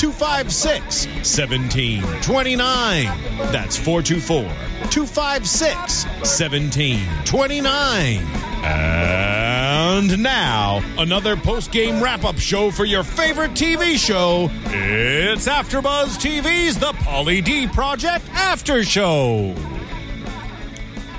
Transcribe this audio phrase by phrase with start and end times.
[0.00, 3.04] 256 1729.
[3.52, 4.44] That's 424
[4.90, 8.16] 256 1729.
[8.64, 14.48] And now, another post game wrap up show for your favorite TV show.
[14.64, 19.54] It's AfterBuzz TV's The Pauly D Project After Show.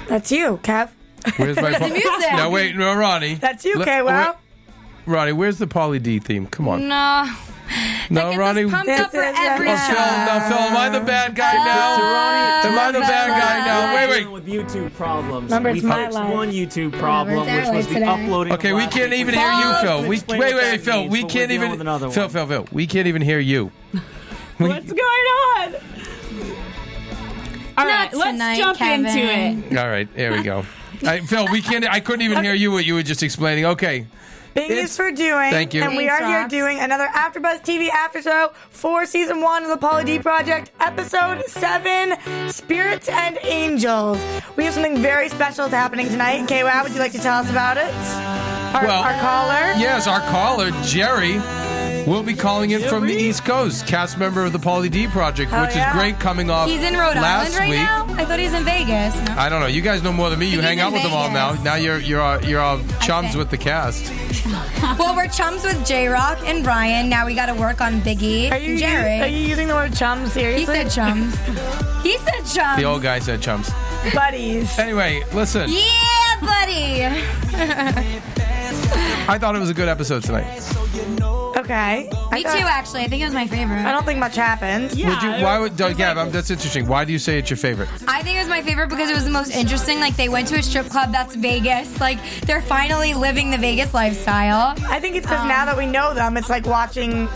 [0.07, 0.89] That's you, Kev.
[1.37, 2.31] Where's my the music.
[2.33, 3.35] No, wait, no, Ronnie.
[3.35, 4.01] That's you, Let- K.
[4.01, 4.37] Wow.
[5.05, 6.47] Ronnie, where's the Pauly D theme?
[6.47, 6.87] Come on.
[6.87, 7.31] No.
[8.11, 8.63] No, Gets Ronnie.
[8.65, 9.87] us pumped This up for is- every Oh, Yeah.
[9.87, 10.33] Phil, show.
[10.33, 12.67] no, Phil, am I the bad guy now?
[12.69, 13.95] Am I the bad guy now?
[13.95, 14.31] Wait, wait.
[14.31, 15.45] with YouTube problems.
[15.45, 16.29] Remember, it's we my fixed life.
[16.33, 18.05] one YouTube problem, Remember, which was our the today.
[18.11, 18.53] uploading.
[18.53, 19.73] Okay, we can't even hear you.
[19.81, 20.07] Phil.
[20.07, 20.97] We Explain wait, wait, Phil.
[21.01, 21.79] means, We can't even.
[21.79, 22.27] another Phil.
[22.27, 22.67] Phil, Phil.
[22.73, 23.71] We can't even hear you.
[24.57, 25.25] What's going
[25.57, 25.75] on?
[27.77, 29.05] All right, let's tonight, jump Kevin.
[29.05, 29.19] into
[29.73, 29.77] it.
[29.77, 30.65] All right, there we go.
[31.07, 31.85] I, Phil, we can't.
[31.89, 32.71] I couldn't even hear you.
[32.71, 33.65] What you were just explaining.
[33.65, 34.05] Okay.
[34.53, 35.51] Bing It's- is for doing.
[35.51, 35.81] Thank you.
[35.83, 36.49] And we Thanks, are here Rox.
[36.49, 40.23] doing another AfterBuzz TV after show for season one of the Pauly D mm-hmm.
[40.23, 42.15] Project, episode seven,
[42.49, 44.17] Spirits and Angels.
[44.57, 46.47] We have something very special that's happening tonight.
[46.47, 46.63] K.
[46.63, 47.93] Wow, would you like to tell us about it?
[48.75, 49.73] Our, Well, our caller.
[49.79, 51.39] Yes, our caller Jerry
[52.07, 55.51] will be calling in from the East Coast, cast member of the Pauly D Project,
[55.51, 55.89] which yeah.
[55.89, 56.19] is great.
[56.19, 57.79] Coming off He's in Rhode last Island right week.
[57.79, 58.05] now?
[58.21, 59.15] I thought he was in Vegas.
[59.27, 59.35] No.
[59.37, 59.67] I don't know.
[59.67, 60.47] You guys know more than me.
[60.47, 61.51] You He's hang in out with them all now.
[61.51, 61.65] Vegas.
[61.65, 63.37] Now you're you're all, you're all chums think.
[63.37, 64.11] with the cast.
[64.99, 67.09] Well, we're chums with J Rock and Brian.
[67.09, 69.21] Now we got to work on Biggie Are you, and Jerry.
[69.21, 70.59] are you using the word chum seriously?
[70.59, 71.35] he said chums.
[72.03, 72.77] he said chums.
[72.77, 73.69] The old guy said chums.
[74.13, 74.77] buddies.
[74.77, 75.69] Anyway, listen.
[75.69, 77.05] Yeah, buddy.
[79.27, 80.59] I thought it was a good episode tonight.
[81.61, 82.09] Okay.
[82.31, 83.01] I Me too, actually.
[83.01, 83.85] I think it was my favorite.
[83.85, 84.89] I don't think much happened.
[84.91, 85.07] would you?
[85.07, 85.79] Why would?
[85.79, 86.87] Yeah, I'm- that's interesting.
[86.87, 87.89] Why do you say it's your favorite?
[88.07, 89.99] I think it was my favorite because it was the most interesting.
[89.99, 91.99] Like they went to a strip club that's Vegas.
[91.99, 94.75] Like they're finally living the Vegas lifestyle.
[94.87, 97.27] I think it's because um, now that we know them, it's like watching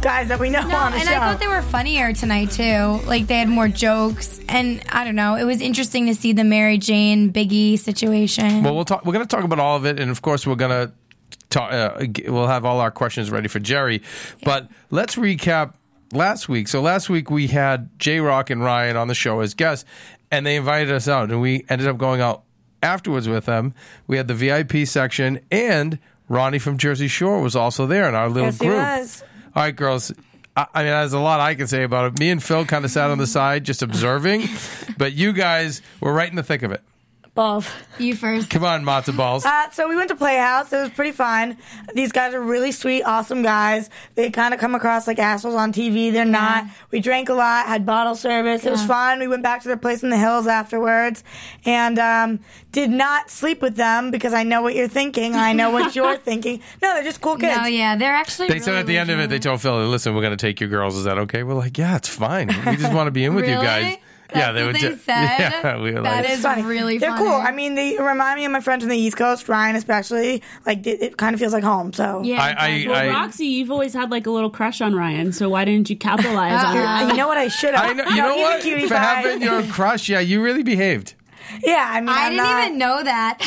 [0.00, 1.14] guys that we know No, on the and show.
[1.14, 3.00] I thought they were funnier tonight too.
[3.06, 5.34] Like they had more jokes, and I don't know.
[5.36, 8.62] It was interesting to see the Mary Jane Biggie situation.
[8.62, 9.04] Well, we'll talk.
[9.04, 10.92] We're going to talk about all of it, and of course, we're going to
[11.54, 11.72] talk.
[11.72, 14.02] Uh, we'll have all our questions ready for Jerry.
[14.44, 15.74] But let's recap
[16.12, 16.68] last week.
[16.68, 19.84] So last week we had J Rock and Ryan on the show as guests,
[20.30, 22.42] and they invited us out, and we ended up going out
[22.82, 23.72] afterwards with them.
[24.06, 25.98] We had the VIP section, and
[26.28, 28.78] Ronnie from Jersey Shore was also there in our little Yes, he group.
[28.78, 29.24] was.
[29.56, 30.12] All right, girls.
[30.56, 32.18] I I mean, there's a lot I can say about it.
[32.20, 34.48] Me and Phil kind of sat on the side just observing,
[34.98, 36.82] but you guys were right in the thick of it.
[37.34, 37.68] Balls.
[37.98, 38.50] you first.
[38.50, 39.44] Come on, matzo balls.
[39.44, 40.72] Uh, so we went to Playhouse.
[40.72, 41.56] It was pretty fun.
[41.94, 43.90] These guys are really sweet, awesome guys.
[44.14, 46.12] They kind of come across like assholes on TV.
[46.12, 46.64] They're not.
[46.90, 48.64] We drank a lot, had bottle service.
[48.64, 49.18] It was fun.
[49.18, 51.24] We went back to their place in the hills afterwards,
[51.64, 52.40] and um,
[52.72, 55.34] did not sleep with them because I know what you're thinking.
[55.34, 56.60] I know what you're thinking.
[56.82, 57.56] No, they're just cool kids.
[57.56, 58.48] No, yeah, they're actually.
[58.48, 60.60] They said at the end of it, they told Phil, "Listen, we're going to take
[60.60, 60.96] your girls.
[60.96, 62.48] Is that okay?" We're like, "Yeah, it's fine.
[62.66, 63.98] We just want to be in with you guys."
[64.28, 64.72] That's yeah, they what were.
[64.74, 65.38] they ju- said?
[65.38, 66.62] Yeah, we were That like, is funny.
[66.62, 67.24] really They're funny.
[67.24, 67.34] cool.
[67.34, 70.42] I mean, they remind me of my friends from the East Coast, Ryan especially.
[70.66, 71.92] Like, it, it kind of feels like home.
[71.92, 74.94] So, Yeah, I, I, Well, I, Roxy, you've always had like a little crush on
[74.94, 77.08] Ryan, so why didn't you capitalize on that?
[77.10, 77.84] you know what I should have.
[77.90, 78.04] I know.
[78.08, 78.62] You know what?
[78.62, 79.04] cutie For pie.
[79.22, 81.14] having your crush, yeah, you really behaved.
[81.62, 83.38] yeah, I mean, I I'm didn't not- even know that.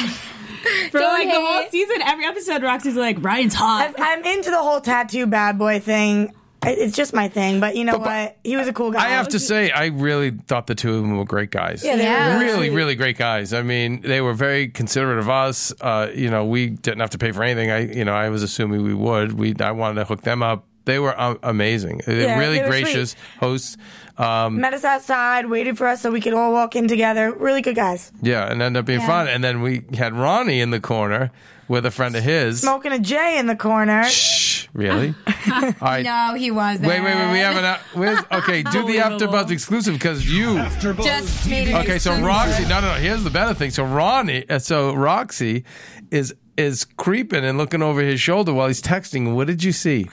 [0.91, 3.93] For Don't like the whole season, every episode, Roxy's like, Ryan's hot.
[3.97, 6.33] I'm, I'm into the whole tattoo bad boy thing.
[6.67, 8.37] I- It's just my thing, but you know But- but- what?
[8.43, 9.05] He was a cool guy.
[9.05, 11.83] I have to say, I really thought the two of them were great guys.
[11.83, 12.39] Yeah, they were Yeah.
[12.39, 13.53] really, really great guys.
[13.53, 15.73] I mean, they were very considerate of us.
[15.81, 17.71] Uh, you know, we didn't have to pay for anything.
[17.71, 19.33] I, you know, I was assuming we would.
[19.33, 20.65] We, I wanted to hook them up.
[20.85, 22.01] They were um, amazing.
[22.07, 23.75] They Yeah, really they were gracious hosts.
[24.17, 27.33] Um, Met us outside, waited for us so we could all walk in together.
[27.33, 28.11] Really good guys.
[28.21, 29.07] yeah, and ended up being Yeah.
[29.07, 29.27] fun.
[29.27, 31.29] And then we had Ronnie in the corner
[31.67, 32.61] with a friend of his.
[32.61, 34.05] Smoking a J in the corner.
[34.05, 34.46] Shh,
[34.77, 35.13] really?
[35.51, 36.03] All right.
[36.05, 36.87] no, he wasn't.
[36.87, 37.31] Wait, wait, wait.
[37.33, 37.65] We have an.
[37.65, 39.27] uh, Where's, okay, do the Unbelievable.
[39.33, 40.55] AfterBuzz exclusive because you.
[40.79, 42.23] Just made it Okay, so exclusive.
[42.25, 42.63] Roxy.
[42.63, 42.99] No, no, no.
[42.99, 43.71] Here's the better thing.
[43.71, 44.47] So Ronnie.
[44.49, 45.65] Uh, so Roxy
[46.11, 49.35] is is creeping and looking over his shoulder while he's texting.
[49.35, 50.07] What did you see?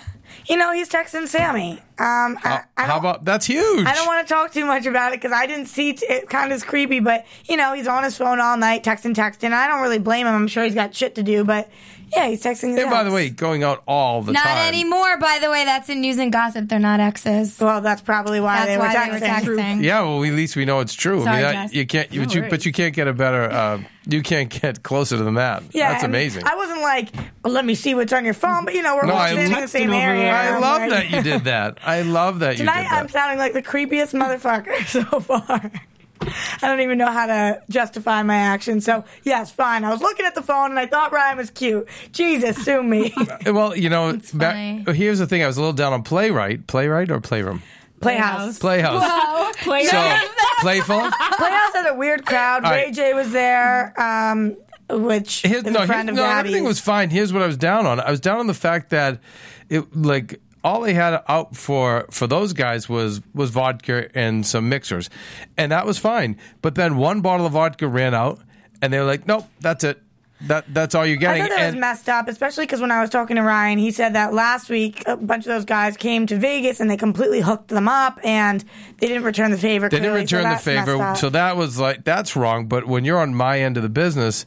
[0.46, 1.74] You know, he's texting Sammy.
[1.96, 3.86] Um, I, I How don't, about that's huge?
[3.86, 6.28] I don't want to talk too much about it because I didn't see t- it.
[6.28, 9.52] Kind of creepy, but you know, he's on his phone all night, texting, texting.
[9.52, 10.34] I don't really blame him.
[10.34, 11.70] I'm sure he's got shit to do, but
[12.12, 12.70] yeah, he's texting.
[12.70, 14.42] his and by the way, going out all the time.
[14.44, 14.68] Not time.
[14.68, 15.64] anymore, by the way.
[15.64, 16.68] That's in news and gossip.
[16.68, 17.58] They're not exes.
[17.60, 19.20] well, that's probably why That's they were why texting.
[19.20, 19.82] they were texting.
[19.82, 21.20] Yeah, well, at least we know it's true.
[21.22, 21.72] I Sorry, mean, that, Jess.
[21.74, 22.50] you can't, but, you, right.
[22.50, 23.50] but you can't get a better.
[23.50, 25.62] Uh, you can't get closer than that.
[25.72, 26.42] Yeah, that's and amazing.
[26.46, 27.08] I wasn't like,
[27.42, 29.28] well, let me see what's on your phone, but you know, we're No, both I
[29.30, 30.22] sitting in the texted same him over area.
[30.24, 30.34] there.
[30.34, 31.78] I I'm love like- that you did that.
[31.84, 35.70] I love that you Tonight, did I'm sounding like the creepiest motherfucker so far.
[36.20, 38.84] I don't even know how to justify my actions.
[38.84, 39.84] So, yes, fine.
[39.84, 41.86] I was looking at the phone and I thought Ryan was cute.
[42.12, 43.14] Jesus, sue me.
[43.46, 45.42] Well, you know, back, here's the thing.
[45.42, 47.62] I was a little down on playwright, playwright or playroom,
[48.00, 48.58] Playhouse.
[48.58, 49.56] playhouse.
[49.56, 50.18] Play So
[50.60, 50.96] playful.
[50.98, 52.64] Playhouse had a weird crowd.
[52.64, 52.94] All Ray right.
[52.94, 54.56] J was there, um,
[54.90, 56.38] which Here's, is no, a friend here- of no, Gabby's.
[56.50, 57.10] everything was fine.
[57.10, 58.00] Here's what I was down on.
[58.00, 59.20] I was down on the fact that
[59.68, 64.68] it like all they had out for for those guys was was vodka and some
[64.68, 65.10] mixers,
[65.56, 66.38] and that was fine.
[66.62, 68.40] But then one bottle of vodka ran out,
[68.82, 70.02] and they were like, "Nope, that's it.
[70.48, 73.08] That that's all you're I thought that was messed up, especially because when I was
[73.08, 76.36] talking to Ryan, he said that last week a bunch of those guys came to
[76.36, 78.62] Vegas and they completely hooked them up and
[78.98, 79.88] they didn't return the favor.
[79.88, 82.66] they didn't clearly, so return the favor, so that was like that's wrong.
[82.66, 84.44] But when you're on my end of the business,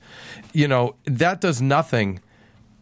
[0.52, 2.20] you know that does nothing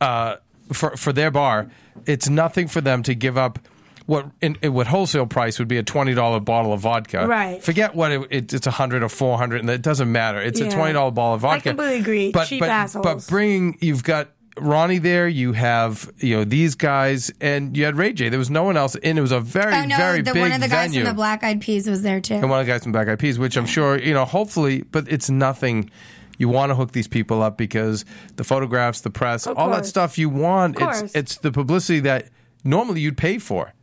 [0.02, 0.38] uh,
[0.74, 1.68] for for their bar.
[2.06, 3.60] It's nothing for them to give up
[4.06, 7.26] what in, in what wholesale price would be a twenty dollar bottle of vodka.
[7.28, 7.64] Right.
[7.64, 10.40] Forget what it, it, it's a hundred or four hundred, and it doesn't matter.
[10.42, 11.70] It's a twenty dollar bottle of vodka.
[11.70, 12.32] I completely agree.
[12.32, 13.04] But Cheap but assholes.
[13.04, 14.30] but bringing you've got.
[14.58, 18.30] Ronnie there, you have you know these guys, and you had Ray J.
[18.30, 20.44] There was no one else, and it was a very Oh no, very the, big
[20.44, 22.36] one of the guys venue from the Black Eyed Peas was there too.
[22.36, 24.24] and one of the guys from Black Eyed Peas, which I'm sure you know.
[24.24, 25.92] Hopefully, but it's nothing.
[26.38, 28.06] You want to hook these people up because
[28.36, 30.78] the photographs, the press, all that stuff you want.
[30.80, 32.30] It's it's the publicity that
[32.64, 33.74] normally you'd pay for,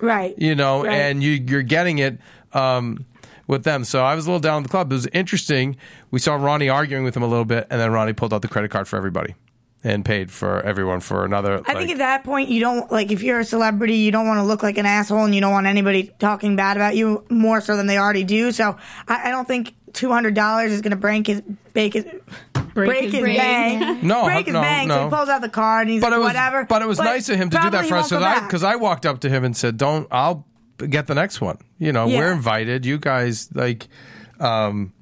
[0.00, 0.92] right, you know, Right.
[0.98, 2.18] and you you're getting it.
[2.52, 3.06] Um,
[3.46, 4.92] with them, so I was a little down in the club.
[4.92, 5.76] It was interesting.
[6.12, 8.48] We saw Ronnie arguing with him a little bit, and then Ronnie pulled out the
[8.48, 9.34] credit card for everybody
[9.82, 11.54] and paid for everyone for another.
[11.66, 14.28] I like- think at that point you don't like if you're a celebrity, you don't
[14.28, 17.24] want to look like an asshole, and you don't want anybody talking bad about you
[17.28, 18.52] more so than they already do.
[18.52, 18.76] So
[19.08, 21.40] I, I don't think two hundred dollars is going to break his
[21.72, 22.04] break his
[22.74, 23.80] break, his his bank.
[23.80, 24.02] bank.
[24.04, 24.90] No, break his no, bank.
[24.90, 25.04] So no.
[25.04, 26.64] he pulls out the card and he's but like, was, whatever.
[26.64, 28.10] But it was nice of him to do that for us.
[28.10, 28.46] won't go back.
[28.46, 30.06] Because I, walked up to him and said, "Don't.
[30.10, 30.46] I'll
[30.78, 31.58] get the next one.
[31.78, 32.18] You know, Yeah.
[32.18, 32.86] we're invited.
[32.86, 33.88] You guys like."
[34.38, 34.92] Um,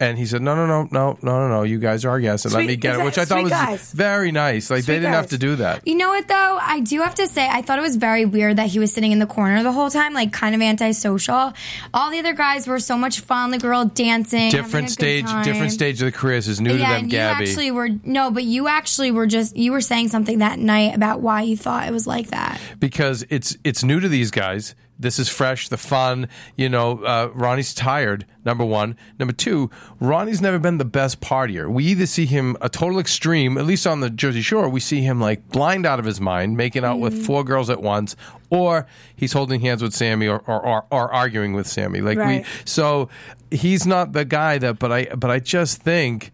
[0.00, 1.62] and he said, "No, no, no, no, no, no, no.
[1.64, 3.92] You guys are guests, and let me get it." Which I thought was guys.
[3.92, 4.70] very nice.
[4.70, 5.86] Like they didn't have to do that.
[5.86, 6.58] You know what though?
[6.60, 9.12] I do have to say I thought it was very weird that he was sitting
[9.12, 11.52] in the corner the whole time, like kind of antisocial.
[11.92, 13.50] All the other guys were so much fun.
[13.50, 16.78] The girl dancing, having a Different stage, different stage of the careers is new to
[16.78, 17.44] Yeah, them, and you Gabby.
[17.48, 21.20] actually were no, but you actually were just you were saying something that night about
[21.20, 22.60] why you thought it was like that.
[22.78, 24.74] because it's it's new to these guys.
[25.00, 26.28] This is fresh, the fun.
[26.56, 28.26] You know, uh, Ronnie's tired.
[28.44, 28.96] Number one.
[29.18, 31.70] Number two, Ronnie's never been the best partier.
[31.70, 34.68] We either see him a total extreme, at least on the Jersey Shore.
[34.68, 37.80] We see him like blind out of his mind, making out with four girls at
[37.80, 38.16] once,
[38.50, 42.00] or he's holding hands with Sammy, or or, or, or arguing with Sammy.
[42.00, 42.44] Like Right.
[42.44, 43.08] we, so
[43.50, 44.78] he's not the guy that.
[44.78, 46.32] But I, but I just think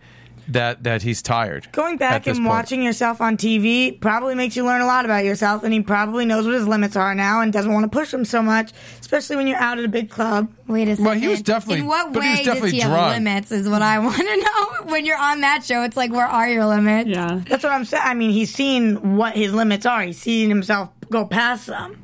[0.49, 1.69] that that he's tired.
[1.73, 2.49] Going back and point.
[2.49, 6.25] watching yourself on TV probably makes you learn a lot about yourself, and he probably
[6.25, 9.36] knows what his limits are now and doesn't want to push them so much, especially
[9.36, 10.53] when you're out at a big club.
[10.67, 11.05] Wait a second.
[11.05, 13.53] Well, he was definitely- In what but he way definitely does he have limits?
[13.53, 14.91] Is what I want to know.
[14.93, 17.08] When you're on that show, it's like, where are your limits?
[17.10, 17.41] Yeah.
[17.48, 18.03] That's what I'm saying.
[18.05, 20.03] I mean, he's seen what his limits are.
[20.03, 22.01] He's seen himself go past them.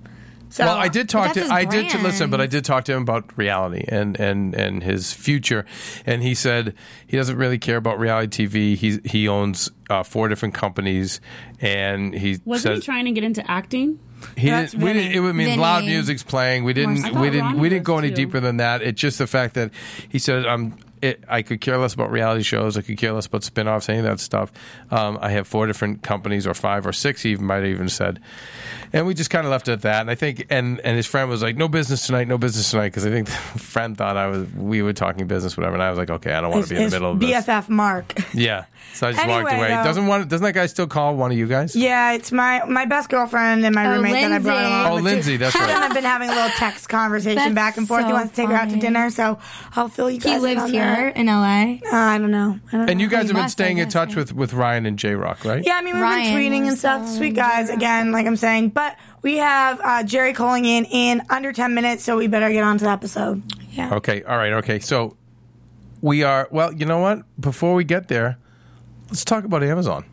[0.51, 2.93] So Well, I did talk to I did to listen, but I did talk to
[2.93, 5.65] him about reality and and and his future,
[6.05, 6.75] and he said
[7.07, 8.77] he doesn't really care about reality TV.
[8.77, 11.21] He he owns uh, four different companies,
[11.61, 13.99] and he Wasn't says he trying to get into acting?
[14.37, 14.85] he That's didn't.
[14.85, 15.13] We didn't.
[15.13, 15.63] It would mean Vinny.
[15.63, 16.65] loud music's playing.
[16.65, 17.15] We didn't.
[17.19, 17.45] We didn't.
[17.47, 18.17] Ronnie we didn't go any too.
[18.17, 18.83] deeper than that.
[18.83, 19.71] It's just the fact that
[20.09, 22.77] he said, "I'm." It, I could care less about reality shows.
[22.77, 24.53] I could care less about spin-offs, any of that stuff.
[24.91, 27.23] Um, I have four different companies, or five, or six.
[27.23, 28.21] He even might have even said,
[28.93, 30.01] and we just kind of left it at that.
[30.03, 32.89] And I think, and and his friend was like, "No business tonight, no business tonight,"
[32.89, 35.75] because I think the friend thought I was we were talking business, whatever.
[35.75, 37.47] And I was like, "Okay, I don't want to be in the middle of this."
[37.47, 38.15] BFF Mark.
[38.35, 39.69] Yeah, so I just walked away.
[39.69, 40.29] though- doesn't want?
[40.29, 41.75] Doesn't that guy still call one of you guys?
[41.77, 44.71] yeah, it's my my best girlfriend and my Oh, roommate that I brought Lindsay.
[44.73, 44.87] along.
[44.87, 45.73] Oh, The two- Lindsay, that's two of right.
[45.75, 48.05] them have been having a little text conversation That's back and forth.
[48.05, 48.81] he so wants to take her out to funny.
[48.81, 49.39] dinner, so
[49.77, 50.83] I'll fill you guys He in lives on here
[51.13, 51.17] that.
[51.17, 51.81] in LA.
[51.93, 52.59] Uh, I don't know.
[52.69, 53.03] I don't And know.
[53.05, 54.17] you guys He have been must, staying I in guess, touch yeah.
[54.17, 55.63] with with Ryan and J Rock, right?
[55.65, 57.09] Yeah, I mean, we've Ryan been tweeting and was, stuff.
[57.09, 58.71] Sweet guys, again, like I'm saying.
[58.81, 62.65] But we have uh, Jerry calling in in under 10 minutes, so we better get
[62.65, 63.43] on to the episode.
[63.73, 63.97] Yeah.
[63.97, 64.23] Okay.
[64.23, 64.55] All right.
[64.55, 64.79] Okay.
[64.79, 65.19] So
[66.01, 66.49] we are.
[66.51, 67.25] Well, you know what?
[67.39, 68.39] Before we get there,
[69.09, 70.07] let's talk about Amazon.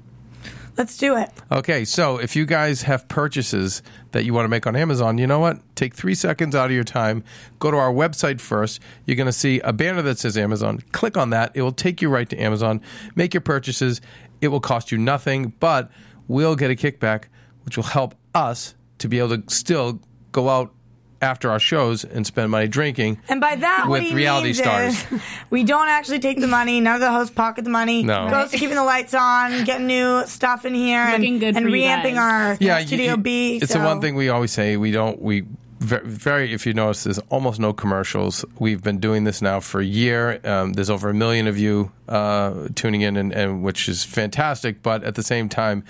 [0.75, 1.31] Let's do it.
[1.50, 3.81] Okay, so if you guys have purchases
[4.12, 5.59] that you want to make on Amazon, you know what?
[5.75, 7.24] Take three seconds out of your time.
[7.59, 8.81] Go to our website first.
[9.05, 10.83] You're going to see a banner that says Amazon.
[10.91, 11.51] Click on that.
[11.55, 12.81] It will take you right to Amazon.
[13.15, 14.01] Make your purchases.
[14.41, 15.89] It will cost you nothing, but
[16.27, 17.24] we'll get a kickback,
[17.63, 20.00] which will help us to be able to still
[20.32, 20.72] go out
[21.20, 23.20] after our shows and spend money drinking.
[23.27, 24.94] And by that, what With he reality means stars.
[25.12, 26.79] is we don't actually take the money.
[26.79, 28.03] None of the hosts pocket the money.
[28.03, 28.27] No.
[28.27, 31.65] It goes to keeping the lights on, getting new stuff in here, and, good and
[31.65, 32.51] for you reamping guys.
[32.51, 33.58] our yeah, Studio you- B.
[33.58, 33.79] It's so.
[33.79, 34.77] the one thing we always say.
[34.77, 35.20] We don't.
[35.20, 35.46] We
[35.79, 36.53] very.
[36.53, 38.46] If you notice, there's almost no commercials.
[38.60, 40.39] We've been doing this now for a year.
[40.44, 44.84] Um, there's over a million of you uh, tuning in, and, and which is fantastic.
[44.84, 45.84] But at the same time.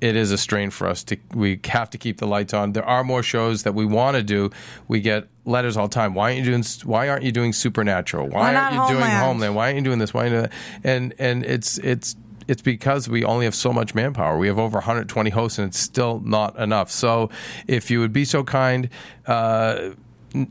[0.00, 1.16] It is a strain for us to.
[1.34, 2.72] We have to keep the lights on.
[2.72, 4.50] There are more shows that we want to do.
[4.88, 6.14] We get letters all the time.
[6.14, 6.64] Why aren't you doing?
[6.84, 8.28] Why aren't you doing Supernatural?
[8.28, 9.24] Why, Why aren't you doing Homeland?
[9.24, 9.54] Homeland?
[9.54, 10.14] Why aren't you doing this?
[10.14, 10.50] Why aren't you doing
[10.82, 10.88] that?
[10.90, 12.16] And and it's it's
[12.50, 14.36] it's because we only have so much manpower.
[14.36, 16.90] We have over 120 hosts, and it's still not enough.
[16.90, 17.30] So,
[17.68, 18.88] if you would be so kind,
[19.26, 19.90] uh,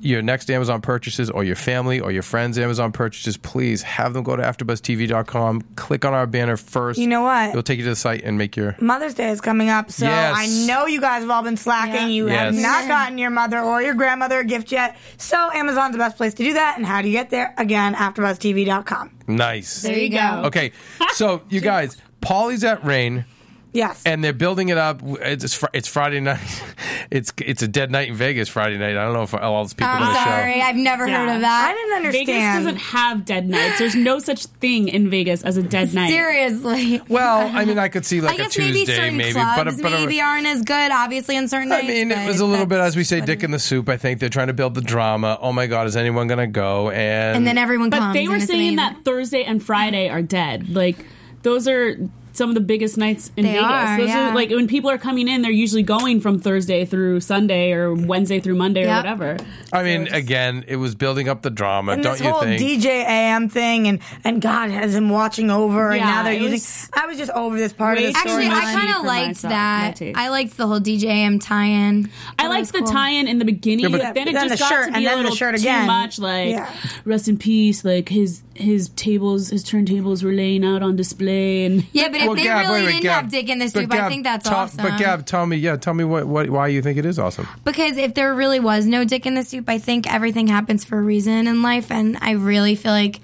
[0.01, 4.23] your next Amazon purchases, or your family or your friends' Amazon purchases, please have them
[4.23, 5.61] go to AfterBuzzTV.com.
[5.75, 6.99] Click on our banner first.
[6.99, 7.49] You know what?
[7.49, 8.75] It'll take you to the site and make your.
[8.79, 10.33] Mother's Day is coming up, so Yes.
[10.37, 11.93] I know you guys have all been slacking.
[11.93, 12.07] Yeah.
[12.07, 14.97] You have not gotten your mother or your grandmother a gift yet.
[15.17, 16.75] So Amazon's the best place to do that.
[16.77, 17.53] And how do you get there?
[17.57, 19.11] Again, AfterBuzzTV.com.
[19.27, 19.81] Nice.
[19.81, 20.43] There you go.
[20.45, 20.71] Okay,
[21.13, 23.25] so you guys, Paulie's at Rain.
[23.71, 24.01] Yes.
[24.05, 25.01] and they're building it up.
[25.03, 26.39] It's fr- it's Friday night.
[27.11, 28.91] It's it's a dead night in Vegas Friday night.
[28.95, 30.65] I don't know if all those people in I'm the sorry, show.
[30.67, 31.25] I've never Yeah.
[31.25, 31.69] heard of that.
[31.69, 32.27] I didn't understand.
[32.27, 33.79] Vegas doesn't have dead nights.
[33.79, 36.09] There's no such thing in Vegas as a dead night.
[36.11, 37.01] Seriously.
[37.09, 39.55] Well, I mean, I could see I like a guess maybe Tuesday, certain maybe, clubs
[39.57, 41.87] but a, but a- maybe aren't as good, obviously, in certain I nights.
[41.87, 43.89] mean, it was a little bit, as we say, what dick it in the soup.
[43.89, 45.39] I think they're trying to build the drama.
[45.41, 46.91] Oh my God, is anyone going to go?
[46.91, 48.13] And, And then everyone But comes.
[48.13, 48.75] they were saying amazing.
[48.75, 50.69] that Thursday and Friday are dead.
[50.69, 50.97] Like
[51.41, 51.97] those are
[52.39, 53.63] some of the biggest nights in They Vegas.
[53.69, 54.29] are, those yeah.
[54.31, 57.93] are like when people are coming in, they're usually going from Thursday through Sunday or
[57.93, 59.37] Wednesday through Monday or whatever.
[59.71, 62.61] I mean, again, it was building up the drama, and don't this you whole think?
[62.61, 66.51] DJ AM thing, and and God has him watching over, and Yeah, now they're using.
[66.53, 68.45] was I was just over this part of the story.
[68.45, 70.01] Actually, I kind of liked side, my that.
[70.15, 72.09] I liked the whole DJ AM tie-in.
[72.39, 72.87] I liked was the cool.
[72.87, 74.93] tie-in in the beginning, Yeah, but- but then it Then just the got shirt, to
[74.93, 75.87] and be a then the little shirt too again.
[75.87, 76.17] much.
[76.19, 76.69] Like Yeah.
[77.05, 77.83] rest in peace.
[77.83, 82.27] Like his his tables, his turntables were laying out on display, and Yeah, but if
[82.29, 83.21] Well, they Gab, really wait, wait, didn't Gab.
[83.23, 84.83] have Dick in the soup, I think that's tell- awesome.
[84.83, 87.47] But Gab, tell me, yeah, tell me what, what why you think it is awesome.
[87.63, 90.97] Because if there really was no dick in the soup, I think everything happens for
[90.97, 93.19] a reason in life, and I really feel like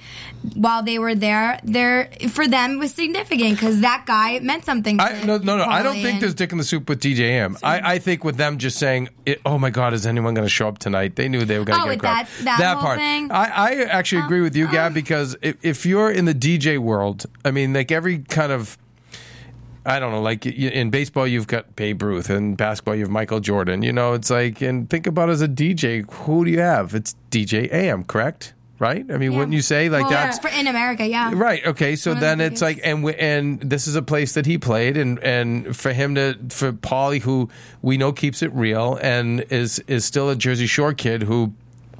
[0.53, 4.97] while they were there, there for them it was significant because that guy meant something.
[4.99, 5.63] To I, no, no, no.
[5.63, 7.57] I don't think there's dick in the soup with DJ AM.
[7.63, 10.49] I, I think with them just saying, it, "Oh my God, is anyone going to
[10.53, 12.27] show up tonight?" They knew they were going to Oh, get a with crowd.
[12.43, 12.99] that- that whole part.
[12.99, 13.31] thing?
[13.31, 14.93] I, I actually uh, agree with you, Gab, uh.
[14.93, 18.77] because if, if you're in the DJ world, I mean, like every kind of.
[19.85, 23.39] I don't know, like in baseball, you've got Babe Ruth, and basketball, you have Michael
[23.39, 23.83] Jordan.
[23.83, 26.95] You know, it's like, and think about as a DJ, who do you have?
[26.95, 28.53] It's DJ AM, correct?
[28.77, 29.05] Right?
[29.09, 29.37] I mean, Yeah.
[29.37, 31.07] wouldn't you say like Well, that's for, in America?
[31.07, 31.65] Yeah, Right.
[31.65, 31.95] Okay.
[31.95, 34.45] So One of the then it's like, and we, and this is a place that
[34.45, 37.49] he played, and and for him to for Paulie, who
[37.81, 41.53] we know keeps it real and is is still a Jersey Shore kid who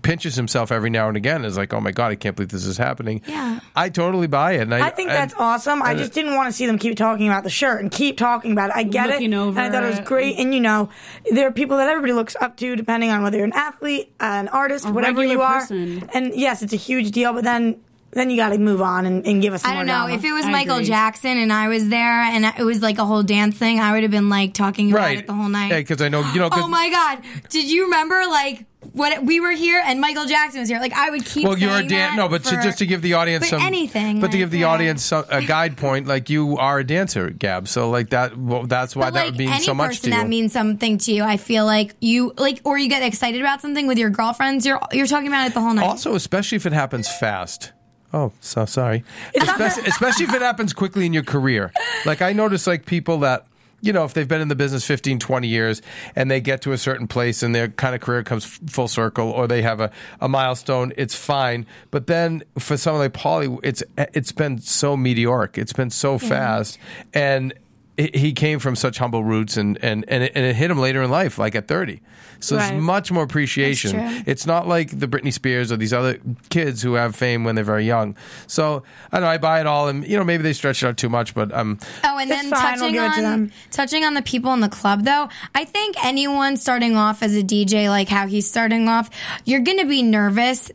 [0.06, 2.66] pinches himself every now and again is like, oh my god, I can't believe this
[2.66, 3.22] is happening.
[3.28, 3.60] Yeah.
[3.76, 4.62] I totally buy it.
[4.62, 5.82] And I, I think and- that's awesome.
[5.82, 8.18] I and- just didn't want to see them keep talking about the shirt and keep
[8.18, 8.76] talking about it.
[8.78, 9.36] I get Looking it.
[9.38, 10.06] over and I thought it was it.
[10.06, 10.38] great.
[10.40, 10.90] And you know,
[11.32, 14.48] there are people that everybody looks up to, depending on whether you're an athlete, an
[14.48, 15.60] artist, A whatever you are.
[15.62, 16.10] person.
[16.14, 17.34] And yes, it's a huge deal.
[17.34, 17.82] But then,
[18.12, 19.64] then you got to move on and, and give us.
[19.64, 20.14] Some I don't more know drama.
[20.16, 20.86] if it was I Michael agree.
[20.88, 23.80] Jackson and I was there and it was like a whole dance thing.
[23.82, 25.74] I would have been like talking about right it the whole night.
[25.74, 26.50] because I know you know.
[26.50, 27.22] 'cause- Oh my god!
[27.50, 30.80] Did you remember like when we were here and Michael Jackson was here?
[30.80, 31.46] Like I would keep.
[31.46, 32.16] Well, you're a dancer.
[32.16, 34.68] no, but to, just to give the audience some anything, but to give the yeah.
[34.68, 37.68] audience some, a guide point, like you are a dancer, Gab.
[37.68, 40.08] So like that, well, that's why But that like would mean any so much to
[40.08, 40.16] you.
[40.16, 43.62] that means something to you, I feel like you like, or you get excited about
[43.62, 44.66] something with your girlfriends.
[44.66, 45.86] You're you're talking about it the whole night.
[45.86, 47.74] Also, especially if it happens fast.
[48.14, 49.04] Oh, so sorry.
[49.36, 51.74] Especially, especially if it happens quickly in your career.
[52.06, 53.46] Like I notice, like people that
[53.86, 55.82] you know, if they've been in the business 15, 20 years
[56.16, 58.88] and they get to a certain place and their kind of career comes f- full
[58.88, 61.68] circle or they have a, a milestone, it's fine.
[61.92, 65.60] But then for someone like Paulie, it's it's been so meteoric.
[65.60, 66.80] It's been so fast.
[67.14, 67.54] And
[67.98, 70.78] he he came from such humble roots and, and, and, it, and it hit him
[70.80, 72.02] later in life, like at 30.
[72.42, 72.70] So Right.
[72.72, 73.98] there's much more appreciation.
[74.28, 77.64] It's not like the Britney Spears or these other kids who have fame when they're
[77.64, 78.16] very young.
[78.48, 79.30] So I don't know.
[79.32, 81.54] I buy it all, and you know maybe they stretch it out too much, but
[81.54, 83.52] um, Oh, and It's then fine, we'll touching to on them.
[83.72, 87.42] touching on the people in the club, though, I think anyone starting off as a
[87.44, 89.10] DJ, like how he's starting off,
[89.46, 90.72] you're going to be nervous.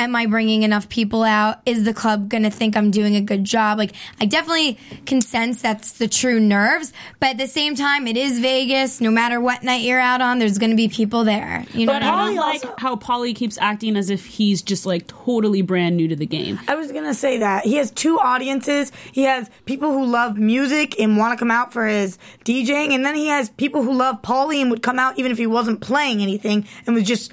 [0.00, 1.60] Am I bringing enough people out?
[1.66, 3.76] Is the club going to think I'm doing a good job?
[3.76, 8.16] Like, I definitely can sense that's the true nerves, but at the same time, it
[8.16, 9.02] is Vegas.
[9.02, 11.66] No matter what night you're out on, there's going to be people there.
[11.74, 12.36] You know But what I I mean?
[12.36, 16.08] don't like also- how Paulie keeps acting as if he's just like totally brand new
[16.08, 16.58] to the game.
[16.66, 18.92] I was gonna say that he has two audiences.
[19.12, 22.16] He has people who love music and want to come out for his
[22.46, 25.36] DJing, and then he has people who love Paulie and would come out even if
[25.38, 27.30] he wasn't playing anything and was just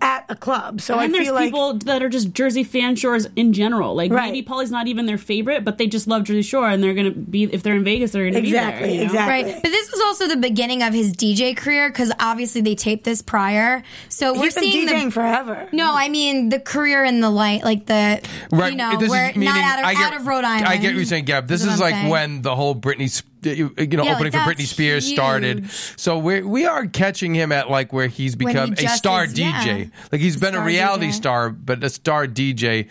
[0.00, 0.80] at a club.
[0.80, 3.52] So and I there's feel like there's people that are just Jersey fan shores in
[3.52, 3.94] general.
[3.94, 4.32] Like Right.
[4.32, 7.10] maybe Paulie's not even their favorite, but they just love Jersey Shore, and they're gonna
[7.10, 8.92] be if they're in Vegas, they're gonna exactly, be there.
[8.94, 9.04] you know?
[9.06, 9.52] exactly.
[9.52, 13.04] Right, but this was also the beginning of his DJ career because obviously they taped
[13.04, 13.82] this prior.
[14.08, 15.68] So we're He's been seeing DJing the, forever.
[15.72, 18.20] No, I mean the career in the light, like the
[18.50, 18.72] Right.
[18.72, 20.66] you know, this we're is meaning, not out of, I get, out of Rhode Island.
[20.66, 21.46] I get what you're saying, Gab.
[21.48, 22.08] This Is is like saying.
[22.08, 25.70] when the whole Britney, Sp- you know, Yeah, opening like, for that's Britney Spears started.
[25.96, 29.24] So we we are catching him at like where he's When he become a star
[29.24, 29.52] is- yeah.
[29.64, 29.90] DJ.
[30.12, 31.12] Like he's been a reality DJ.
[31.14, 32.88] star, but a star DJ.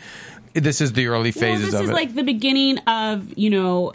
[0.54, 1.94] This is the early Well, phases this of is it.
[1.94, 3.94] like the beginning of you know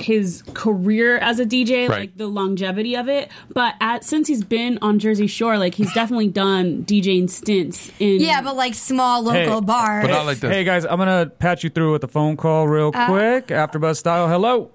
[0.00, 2.00] his career as a DJ, Right.
[2.00, 3.28] like the longevity of it.
[3.52, 8.18] But at since he's been on Jersey Shore, like he's definitely done DJing stints in.
[8.20, 10.06] Yeah, but like small local Hey, bars.
[10.06, 10.50] but not like this.
[10.50, 13.96] Hey guys, I'm gonna patch you through with a phone call real Uh, quick, AfterBuzz
[13.98, 14.26] style.
[14.26, 14.70] Hello.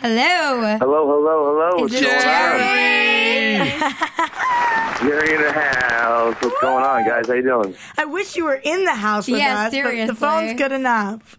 [0.00, 0.78] Hello.
[0.78, 1.84] Hello, hello, hello.
[1.84, 3.68] Is this Jerry?
[5.00, 6.36] Jerry in the house.
[6.40, 7.26] What's going on, guys?
[7.26, 7.74] How you doing?
[7.98, 10.06] I wish you were in the house with Yeah, us, but seriously.
[10.06, 11.36] the phone's good enough.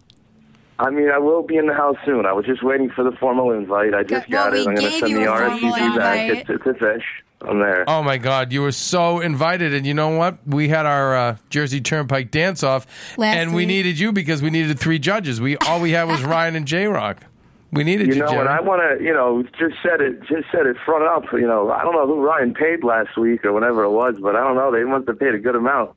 [0.77, 2.25] I mean, I will be in the house soon.
[2.25, 3.93] I was just waiting for the formal invite.
[3.93, 4.59] I just Well, got it.
[4.59, 6.19] I'm going to gave send you the a formal RSVP back.
[6.29, 6.37] invite.
[6.37, 7.03] It's, it's a fish.
[7.41, 7.85] I'm there.
[7.89, 8.51] Oh my God!
[8.53, 10.37] You were so invited, and you know what?
[10.45, 12.85] We had our uh, Jersey Turnpike dance off,
[13.17, 13.67] Last and we week.
[13.69, 15.41] needed you because we needed three judges.
[15.41, 17.23] We all we had was Ryan and J Rock.
[17.71, 18.39] We needed you, You know, Jerry.
[18.41, 21.31] and I want to, you know, just set it, just set it front up.
[21.31, 24.35] You know, I don't know who Ryan paid last week or whatever it was, but
[24.35, 24.71] I don't know.
[24.71, 25.91] They must have paid a good amount.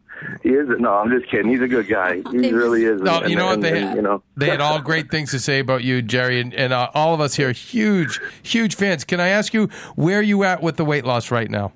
[0.44, 0.68] He is.
[0.78, 1.50] No, I'm just kidding.
[1.50, 2.22] He's a good guy.
[2.30, 3.00] He really is.
[3.02, 4.22] No, And- you know what they and, you know.
[4.36, 7.20] they had all great things to say about you, Jerry, and, and uh, all of
[7.20, 9.02] us here, huge, huge fans.
[9.04, 11.72] Can I ask you where you at with the weight loss right now?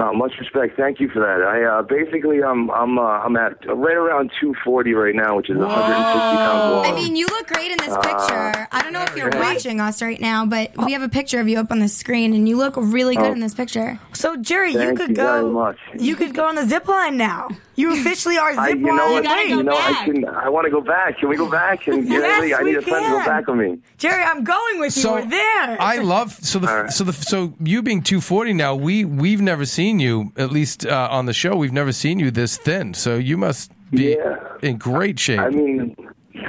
[0.00, 0.76] No, much respect.
[0.78, 1.42] Thank you for that.
[1.42, 5.58] I uh, basically I'm I'm uh, I'm at right around 240 right now, which is
[5.58, 6.86] 160 pounds long.
[6.86, 8.68] I mean, you look great in this Uh, picture.
[8.72, 11.48] I don't know if you're watching us right now, but we have a picture of
[11.48, 13.32] you up on the screen, and you look really good Oh.
[13.32, 13.98] in this picture.
[14.14, 15.26] So Jerry, you Thank could you go.
[15.42, 15.78] very much.
[15.98, 17.48] You could go on the zip line now.
[17.76, 19.12] You officially are I, zip you know line.
[19.12, 19.24] what?
[19.24, 19.50] gotta queen.
[19.50, 20.04] go You know I back.
[20.06, 20.24] can.
[20.24, 21.18] I want to go back.
[21.18, 21.86] Can we go back?
[21.88, 23.78] And Yes, really, I we need a friend to go back with me.
[23.98, 25.02] Jerry, I'm going with you.
[25.02, 25.76] So We're there.
[25.80, 26.92] I love so the All right.
[26.92, 28.74] so the so you being 240 now.
[28.74, 31.56] We we've never seen you at least uh, on the show.
[31.56, 32.94] We've never seen you this thin.
[32.94, 34.36] So you must be Yeah.
[34.62, 35.40] in great shape.
[35.40, 35.96] I mean,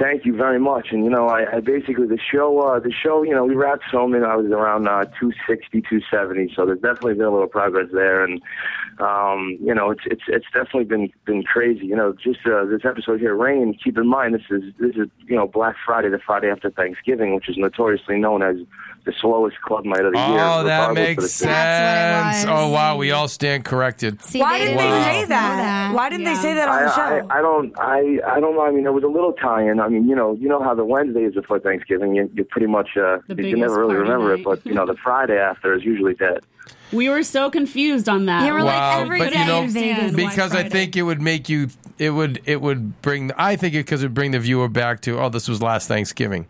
[0.00, 0.88] thank you very much.
[0.92, 3.84] And you know, I, I basically the show, uh, the show, you know, we wrapped
[3.90, 4.22] filming.
[4.22, 6.52] I was around uh, 260, 270.
[6.54, 8.22] So there's definitely been a little progress there.
[8.24, 8.40] And
[8.98, 11.86] um, you know, it's it's it's definitely been been crazy.
[11.86, 13.78] You know, just uh, this episode here, Rain.
[13.82, 17.34] Keep in mind, this is this is you know Black Friday, the Friday after Thanksgiving,
[17.34, 18.56] which is notoriously known as
[19.04, 20.38] the slowest club night of the year.
[20.40, 21.48] oh, that makes the season.
[21.48, 22.46] That's sense.
[22.46, 22.70] what it was.
[22.70, 24.22] Oh wow, we all stand corrected.
[24.22, 25.94] See, Why didn't didn't they say that?
[25.94, 27.26] Why didn't they say that on the I, show?
[27.28, 28.62] I, I don't I I don't know.
[28.62, 29.80] I mean, it was a little tie-in.
[29.80, 32.14] I mean, you know, you know how the Wednesday is before Thanksgiving.
[32.14, 34.86] You, you pretty much uh, you can never really party remember it, but you know,
[34.86, 36.40] the Friday after is usually dead.
[36.92, 38.46] We were so confused on that.
[38.46, 40.14] You were like Wow, every but day you know, in Vegas.
[40.14, 43.78] because I think it would make you it would it would bring I think it
[43.78, 46.46] because it would bring the viewer back to oh this was last Thanksgiving.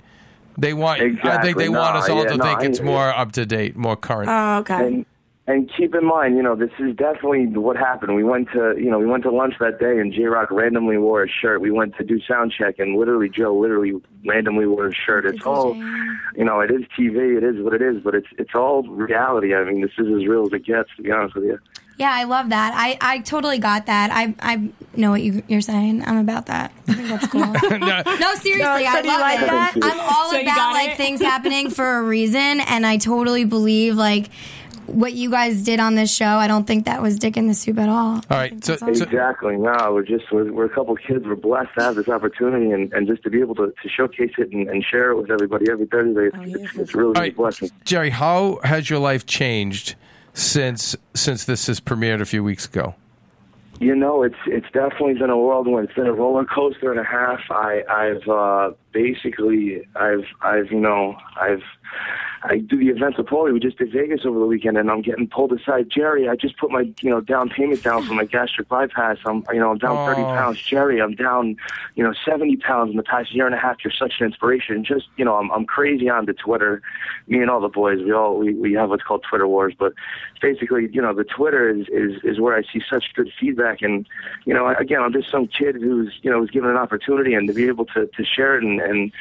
[0.58, 1.52] They want I think Exactly.
[1.54, 3.96] they want us all yeah, to no, think I- it's more up to date, more
[3.96, 4.28] current.
[4.28, 4.86] oh, okay.
[4.86, 5.06] And
[5.46, 8.14] and keep in mind, you know, this is definitely what happened.
[8.14, 10.98] We went to, you know, we went to lunch that day, and J Rock randomly
[10.98, 11.60] wore a shirt.
[11.60, 13.92] We went to do sound check, and literally Joe literally
[14.24, 15.26] randomly wore a shirt.
[15.26, 15.74] It's all,
[16.36, 19.52] you know, it is TV, it is what it is, but it's it's all reality.
[19.54, 21.58] I mean, this is as real as it gets, to be honest with you.
[21.98, 22.72] Yeah, I love that.
[22.74, 24.10] I, I totally got that.
[24.12, 26.02] I I know what you, you're saying.
[26.06, 26.72] I'm about that.
[26.88, 27.40] I think that's cool.
[27.78, 29.46] No, No, seriously, No, I do love like it.
[29.46, 29.74] that?
[29.82, 30.96] I'm all So about like it?
[30.96, 34.30] things happening for a reason, and I totally believe like
[34.86, 36.26] what you guys did on this show.
[36.26, 38.16] I don't think that was dick in the soup at all.
[38.16, 39.56] All right, so, so Exactly.
[39.56, 41.24] No, we're just we're, we're a couple kids.
[41.24, 44.32] We're blessed to have this opportunity and, and just to be able to, to showcase
[44.38, 46.26] it and, and share it with everybody every Thursday.
[46.26, 47.70] It's, it's, it's really all a blessing.
[47.84, 49.94] Jerry, how has your life changed
[50.34, 52.94] since since this has premiered a few weeks ago?
[53.80, 55.88] You know, it's it's definitely been a whirlwind.
[55.88, 57.40] It's been a roller coaster and a half.
[57.50, 61.62] I I've uh, basically I've I've you know I've
[62.44, 63.52] I do the events with Paulie.
[63.52, 65.88] We just did Vegas over the weekend, and I'm getting pulled aside.
[65.88, 69.18] Jerry, I just put my you know down payment down for my gastric bypass.
[69.24, 70.24] I'm you know I'm down 30 Oh.
[70.26, 70.60] pounds.
[70.60, 71.56] Jerry, I'm down
[71.94, 73.76] you know 70 pounds in the past year and a half.
[73.84, 74.84] You're such an inspiration.
[74.84, 76.82] Just you know I'm I'm crazy on the Twitter.
[77.28, 79.74] Me and all the boys, we all we, we have what's called Twitter wars.
[79.78, 79.92] But
[80.40, 83.82] basically, you know the Twitter is is is where I see such good feedback.
[83.82, 84.04] And
[84.46, 87.46] you know again, I'm just some kid who's you know was given an opportunity and
[87.46, 89.12] to be able to to share it and and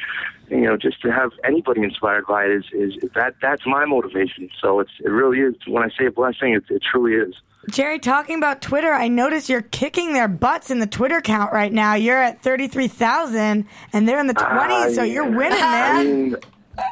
[0.52, 4.50] you know, just to have anybody inspired by it is, is that that's my motivation.
[4.60, 5.54] So it's it really is.
[5.66, 7.34] When I say a blessing, it, it truly is.
[7.70, 11.72] Jerry, talking about Twitter, I notice you're kicking their butts in the Twitter count right
[11.72, 11.94] now.
[11.94, 16.06] You're at 33,000 and they're in the ah, 20s, so you're winning, I man.
[16.06, 16.36] mean,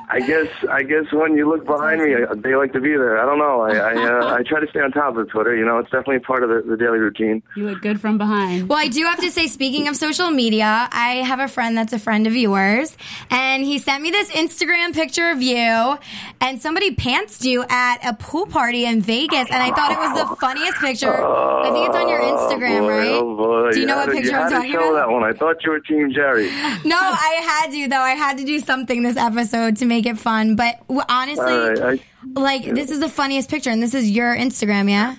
[0.09, 3.21] I guess I guess when you look behind me, uh, they like to be there.
[3.21, 3.61] I don't know.
[3.63, 5.55] I I, uh, I try to stay on top of Twitter.
[5.57, 7.43] You know, it's definitely a part of the, the daily routine.
[7.57, 8.69] You look good from behind.
[8.69, 11.93] Well, I do have to say, speaking of social media, I have a friend that's
[11.93, 12.97] a friend of yours,
[13.31, 15.99] and he sent me this Instagram picture of you,
[16.41, 20.29] and somebody pantsed you at a pool party in Vegas, and I thought it was
[20.29, 21.13] the funniest picture.
[21.25, 23.09] I think it's on your Instagram, oh boy, right?
[23.09, 23.71] Oh boy.
[23.73, 25.07] Do you know what to- picture you I'm had to talking show about?
[25.07, 25.25] that one.
[25.25, 26.51] I thought you were Team Jerry.
[26.85, 28.01] No, I had to though.
[28.01, 30.57] I had to do something this episode to make it fun.
[30.57, 32.03] But honestly, right,
[32.35, 35.17] like this is the funniest picture, and this is your Instagram, yeah.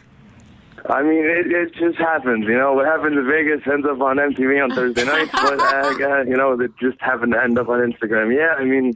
[0.89, 2.45] I mean, it, it just happens.
[2.45, 6.21] You know, what happens in Vegas ends up on MTV on Thursday night, but uh,
[6.27, 8.35] you know, it just happened to end up on Instagram.
[8.35, 8.93] Yeah, I mean,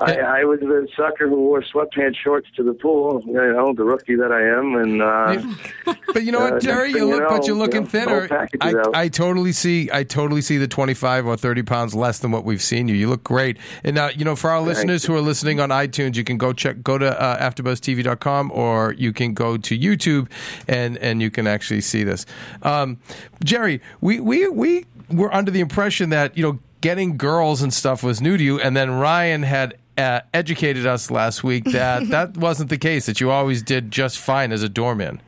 [0.00, 3.22] I, I was the sucker who wore sweatpants shorts to the pool.
[3.26, 6.88] You know, the rookie that I am, and uh, But you know Uh, what, Jerry?
[6.92, 8.48] next You look, you but you're looking you know, thinner.
[8.60, 9.02] I.
[9.02, 9.90] I totally see.
[9.92, 12.94] I totally see the 25 or 30 pounds less than what we've seen you.
[12.94, 13.58] You look great.
[13.84, 16.52] And now, you know, for our listeners who are listening on iTunes, you can go
[16.52, 20.28] check, go to uh, AfterBuzzTV.com, or you can go to YouTube,
[20.68, 22.26] and and you can actually see this.
[22.62, 22.98] Um,
[23.44, 28.02] Jerry, we we we were under the impression that you know getting girls and stuff
[28.02, 29.74] was new to you, and then Ryan had.
[29.98, 33.06] Uh, educated us last week that that wasn't the case.
[33.06, 35.20] That you always did just fine as a doorman.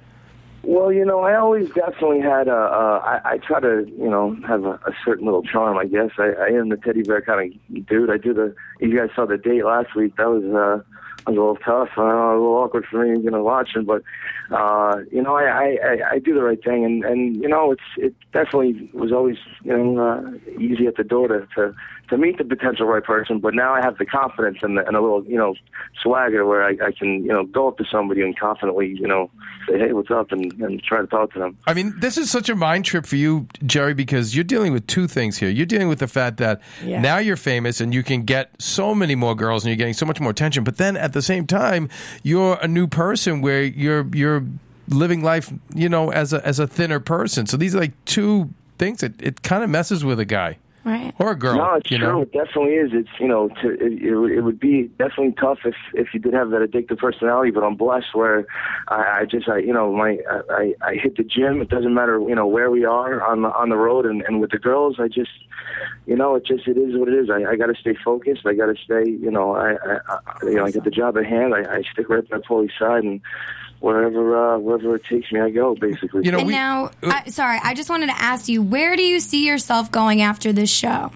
[0.66, 2.56] Well, you know, I always definitely had a.
[2.56, 5.76] Uh, I, I try to, you know, have a, a certain little charm.
[5.76, 8.10] I guess I, I am the teddy bear kind of dude.
[8.10, 8.54] I do the.
[8.80, 10.16] You guys saw the date last week.
[10.16, 10.82] That was uh,
[11.26, 11.90] that was a little tough.
[11.98, 13.84] Uh, a little awkward for me, you know, watching.
[13.84, 14.02] But
[14.50, 17.72] uh, you know, I, I, I, I do the right thing, and and you know,
[17.72, 21.74] it's it definitely was always you know uh, easy at the door to, to
[22.14, 23.40] to meet the potential right person.
[23.40, 25.54] But now I have the confidence and, the, and a little you know
[26.02, 29.30] swagger where I, I can you know go up to somebody and confidently you know
[29.68, 31.56] say hey what's up and, and try to talk to them.
[31.66, 34.86] I mean, this is such a mind trip for you, Jerry, because you're dealing with
[34.86, 35.48] two things here.
[35.48, 37.00] You're dealing with the fact that Yeah.
[37.00, 40.06] now you're famous and you can get so many more girls and you're getting so
[40.06, 40.64] much more attention.
[40.64, 41.88] But then at the same time,
[42.22, 44.44] you're a new person where you're you're
[44.88, 47.46] living life, you know, as a as a thinner person.
[47.46, 51.14] So these are like two things that it kind of messes with a guy Right.
[51.18, 51.56] or a girl.
[51.56, 52.06] No, it's you true.
[52.06, 52.90] know, It definitely is.
[52.92, 56.20] It's you know, to, it, it, would- it would be definitely tough if if you
[56.20, 57.50] did have that addictive personality.
[57.50, 58.46] But I'm blessed where
[58.88, 60.18] I, I just I you know my
[60.50, 61.62] I, I hit the gym.
[61.62, 64.40] It doesn't matter you know where we are on the on the road and and
[64.40, 64.96] with the girls.
[65.00, 65.30] I just
[66.06, 67.30] you know it just it is what it is.
[67.30, 68.44] I, I got to stay focused.
[68.44, 71.16] I got to stay you know I, I, I you know I get the job
[71.16, 71.54] at hand.
[71.54, 73.20] I, I stick right by Paulie's side and.
[73.84, 75.74] Wherever, uh, wherever it takes me, I go.
[75.74, 78.96] Basically, You know, And we- now, I, sorry, I just wanted to ask you, where
[78.96, 81.10] do you see yourself going after this show?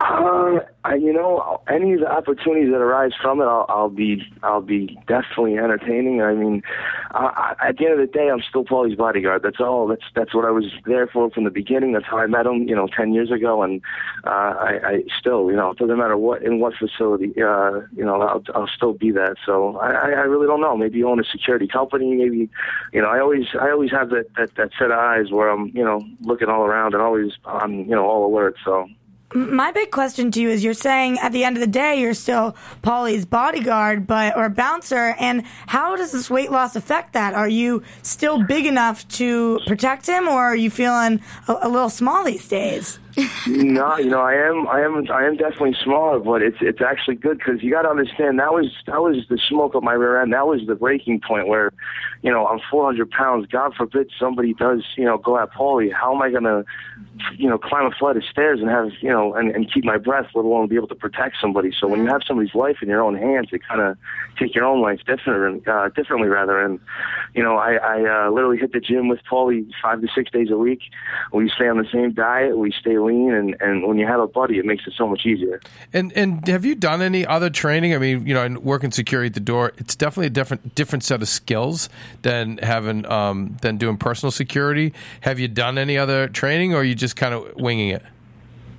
[0.00, 4.22] Um, I, you know, any of the opportunities that arise from it, I'll, I'll be,
[4.42, 6.22] I'll be definitely entertaining.
[6.22, 6.62] I mean,
[7.10, 9.42] I, I, at the end of the day, I'm still Paulie's bodyguard.
[9.42, 9.86] That's all.
[9.86, 11.92] That's that's what I was there for from the beginning.
[11.92, 13.82] That's how I met him, you know, ten years ago, and
[14.24, 18.04] uh, I, I still, you know, it doesn't matter what in what facility, uh, you
[18.04, 19.36] know, I'll, I'll still be that.
[19.44, 20.78] So I, I really don't know.
[20.78, 22.14] Maybe own a security company.
[22.14, 22.48] Maybe,
[22.94, 25.66] you know, I always, I always have that that, that set of eyes where I'm,
[25.74, 28.56] you know, looking all around and always on, you know, all alert.
[28.64, 28.88] So.
[29.32, 32.14] My big question to you is you're saying at the end of the day you're
[32.14, 37.34] still Paulie's bodyguard but or bouncer and how does this weight loss affect that?
[37.34, 41.90] Are you still big enough to protect him or are you feeling a, a little
[41.90, 42.98] small these days?
[43.46, 47.16] no, you know, I am, I am, I am definitely smaller, but it's it's actually
[47.16, 50.20] good because you got to understand that was that was the smoke up my rear
[50.20, 50.32] end.
[50.32, 51.72] That was the breaking point where,
[52.22, 53.46] you know, I'm 400 pounds.
[53.46, 55.92] God forbid somebody does, you know, go at Paulie.
[55.92, 56.64] How am I gonna,
[57.36, 59.98] you know, climb a flight of stairs and have, you know, and, and keep my
[59.98, 61.72] breath, let alone be able to protect somebody.
[61.78, 63.96] So when you have somebody's life in your own hands, you kind of
[64.38, 66.60] take your own life different, uh, differently rather.
[66.60, 66.78] And
[67.34, 70.50] you know, I, I uh, literally hit the gym with Paulie five to six days
[70.50, 70.80] a week.
[71.32, 72.56] We stay on the same diet.
[72.56, 75.60] We stay and and when you have a buddy, it makes it so much easier.
[75.92, 77.94] And and have you done any other training?
[77.94, 81.22] I mean, you know, working security at the door, it's definitely a different different set
[81.22, 81.88] of skills
[82.22, 84.92] than having um, than doing personal security.
[85.22, 88.02] Have you done any other training, or are you just kind of winging it?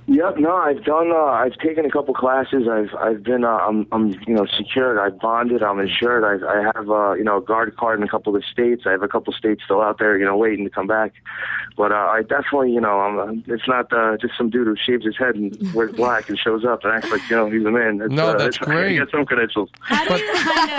[0.06, 0.38] Yep.
[0.38, 1.12] No, I've done.
[1.12, 2.66] Uh, I've taken a couple classes.
[2.68, 3.44] I've I've been.
[3.44, 4.98] Uh, I'm I'm you know secured.
[4.98, 5.62] I've bonded.
[5.62, 6.24] I'm insured.
[6.24, 8.82] I I have uh, you know a guard card in a couple of states.
[8.84, 10.18] I have a couple states still out there.
[10.18, 11.12] You know, waiting to come back.
[11.76, 13.44] But uh, I definitely, you know, I'm.
[13.46, 16.64] It's not uh, just some dude who shaves his head and wears black and shows
[16.64, 18.00] up and acts like you know he's a man.
[18.00, 18.94] It's, No, uh, that's it's, great.
[18.94, 19.70] You get some credentials.
[19.88, 20.20] but,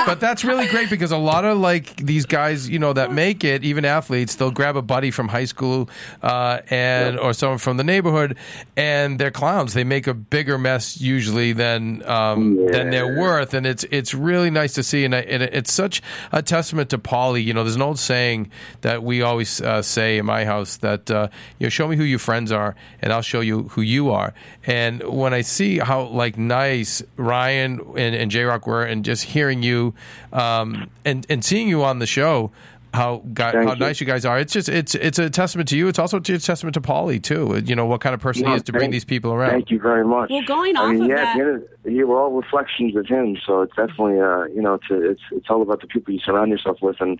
[0.05, 3.43] but that's really great because a lot of like these guys, you know, that make
[3.43, 5.89] it, even athletes, they'll grab a buddy from high school
[6.21, 8.37] uh, and or someone from the neighborhood,
[8.75, 9.73] and they're clowns.
[9.73, 14.49] They make a bigger mess usually than um, than they're worth, and it's it's really
[14.49, 17.43] nice to see, and, I, and it's such a testament to Paulie.
[17.43, 21.09] You know, there's an old saying that we always uh, say in my house that
[21.09, 21.27] uh,
[21.59, 24.33] you know, show me who your friends are, and I'll show you who you are.
[24.65, 29.23] And when I see how like nice Ryan and, and J Rock were, and just
[29.23, 29.93] hearing you
[30.31, 32.51] um, and and seeing you on the show.
[32.93, 33.79] How guy, how you.
[33.79, 34.37] nice you guys are!
[34.39, 35.87] It's just it's it's a testament to you.
[35.87, 37.59] It's also a testament to Paulie too.
[37.65, 39.49] You know what kind of person he is to bring these people around.
[39.49, 40.29] Thank you very much.
[40.29, 42.95] Well, going I mean, of yeah, that- at the end of, yeah, we're all reflections
[42.95, 43.35] of him.
[43.47, 46.51] So it's definitely, uh, you know, it's it's it's all about the people you surround
[46.51, 47.19] yourself with, and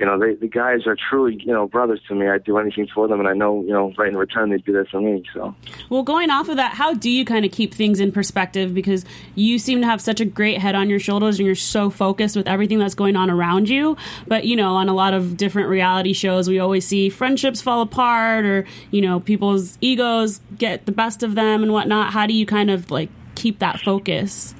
[0.00, 2.26] you know, they, the guys are truly, you know, brothers to me.
[2.26, 4.72] I'd do anything for them, and I know, you know, right in return they'd do
[4.72, 5.22] that for me.
[5.34, 5.54] So
[5.90, 8.72] Well, going off of that, how do you kind of keep things in perspective?
[8.72, 11.90] Because you seem to have such a great head on your shoulders and you're so
[11.90, 13.94] focused with everything that's going on around you.
[14.26, 17.82] But, you know, on a lot of different reality shows, we always see friendships fall
[17.82, 22.14] apart or, you know, people's egos get the best of them and whatnot.
[22.14, 24.54] How do you kind of like keep that focus?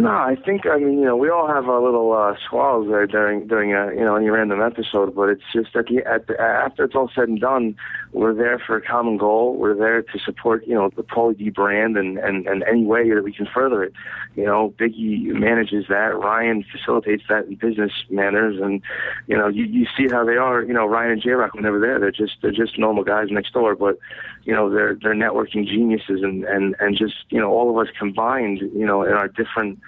[0.00, 3.06] No, I think I mean you know we all have our little uh, squalls there
[3.06, 6.40] during during a you know any random episode, but it's just at the at the,
[6.40, 7.76] after it's all said and done,
[8.14, 9.56] we're there for a common goal.
[9.56, 13.10] We're there to support you know the Paulie D brand and and and any way
[13.12, 13.92] that we can further it.
[14.36, 16.16] You know, Biggie manages that.
[16.16, 18.80] Ryan facilitates that in business manners, and
[19.26, 20.62] you know you you see how they are.
[20.62, 23.02] You know, Ryan and J Rock when they were there, they're just they're just normal
[23.02, 23.98] guys next door, but
[24.44, 27.92] you know they're they're networking geniuses and and and just you know all of us
[27.98, 29.80] combined you know in our different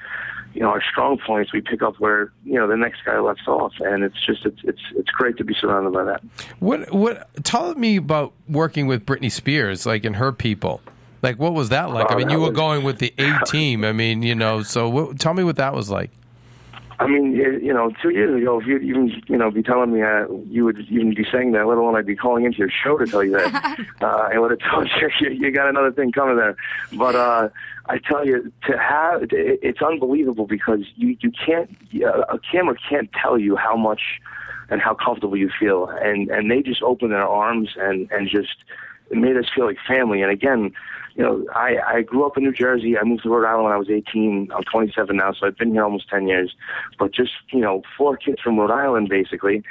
[0.57, 3.47] you know our strong points we pick up where you know the next guy left
[3.47, 6.21] off and it's just it's it's it's great to be surrounded by that
[6.59, 7.29] What what?
[7.45, 10.81] Tell me about working with Britney Spears, like and her people.
[11.23, 12.07] Like, what was that like?
[12.07, 13.85] Oh, I Oh, mean, that you were was- going with the A team.
[13.85, 14.63] I mean, you know.
[14.63, 16.11] So, what, tell me what that was like.
[16.99, 19.93] I mean, you you know, two years ago, if you'd even, you know, be telling
[19.93, 22.71] me uh, you would even be saying that, let alone I'd be calling into your
[22.71, 25.93] show to tell you that, uh, I would have told you, you you got another
[25.93, 26.57] thing coming there.
[26.93, 27.49] But uh,
[27.87, 29.33] I tell you, to have it-
[29.63, 31.69] it's unbelievable because you you can't
[32.03, 34.01] a camera can't tell you how much
[34.71, 38.57] and how comfortable you feel, and and they just opened their arms and and just
[39.11, 40.23] it made us feel like family.
[40.23, 40.73] And again,
[41.17, 42.99] you know, I, I grew up in New Jersey.
[42.99, 44.51] I moved to Rhode Island when I was 18.
[44.55, 46.55] I'm 27 now, so I've been here almost 10 years.
[46.99, 49.63] But just, you know, four kids from Rhode Island, basically,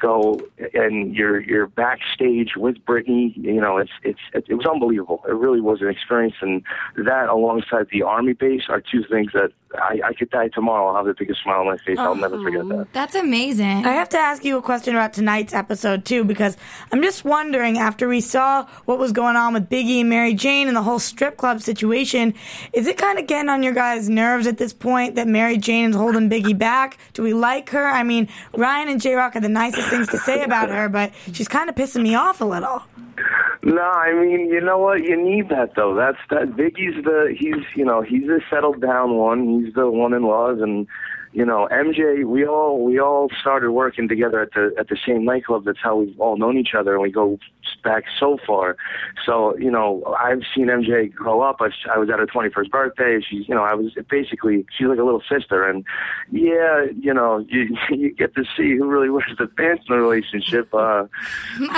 [0.00, 0.40] go
[0.74, 3.36] and you're you're backstage with Britney.
[3.36, 5.22] You know, it's it's it, it was unbelievable.
[5.28, 6.62] It really was an experience, and
[6.96, 10.88] that alongside the Army base are two things that I, I could die tomorrow.
[10.88, 11.98] I'll have the biggest smile on my face.
[11.98, 12.74] I'll never forget that.
[12.74, 13.86] Oh, that's amazing.
[13.86, 16.56] I have to ask you a question about tonight's episode too, because
[16.92, 20.66] I'm just wondering after we saw what was going on with Biggie and Mary Jane
[20.66, 22.34] and the whole strip club situation,
[22.72, 25.90] is it kind of getting on your guys' nerves at this point that Mary Jane
[25.90, 26.98] is holding Biggie back?
[27.12, 27.86] Do we like her?
[27.86, 31.12] I mean, Ryan and J Rock have the nicest things to say about her, but
[31.32, 32.82] she's kind of pissing me off a little.
[33.62, 35.04] No, I mean, you know what?
[35.04, 35.94] You need that though.
[35.94, 36.56] That's that.
[36.56, 39.62] Biggie's the he's you know he's the settled down one.
[39.62, 40.86] He's the one in laws, and
[41.32, 42.24] you know MJ.
[42.24, 45.64] We all we all started working together at the at the same nightclub.
[45.64, 47.38] That's how we've all known each other, and we go
[47.82, 48.76] back so far.
[49.24, 51.56] So you know, I've seen MJ grow up.
[51.60, 53.20] I, I was at her 21st birthday.
[53.20, 55.84] She's you know I was basically she's like a little sister, and
[56.30, 60.00] yeah, you know you you get to see who really wears the pants in the
[60.00, 61.04] relationship, uh,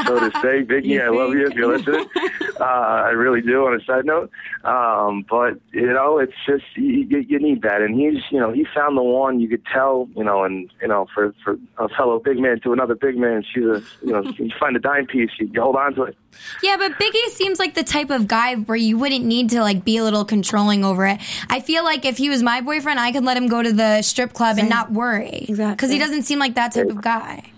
[0.06, 0.62] so to say.
[0.72, 2.06] Biggie, I love you if you're listening.
[2.60, 3.66] Uh, I really do.
[3.66, 4.30] On a side note,
[4.62, 8.52] um, but you know, it's just you, you you need that, and he's you know
[8.52, 9.40] he found the one.
[9.42, 12.72] You could tell, you know, and you know for for a fellow big man to
[12.72, 15.76] another big man, she's a you know you find a dime piece, you, you hold
[15.76, 16.16] on to it.
[16.62, 19.84] Yeah, but Biggie seems like the type of guy where you wouldn't need to like
[19.84, 21.20] be a little controlling over it.
[21.50, 24.02] I feel like if he was my boyfriend, I could let him go to the
[24.02, 25.46] strip club and not worry.
[25.48, 25.74] Exactly.
[25.74, 27.51] Because he doesn't seem like that type of guy.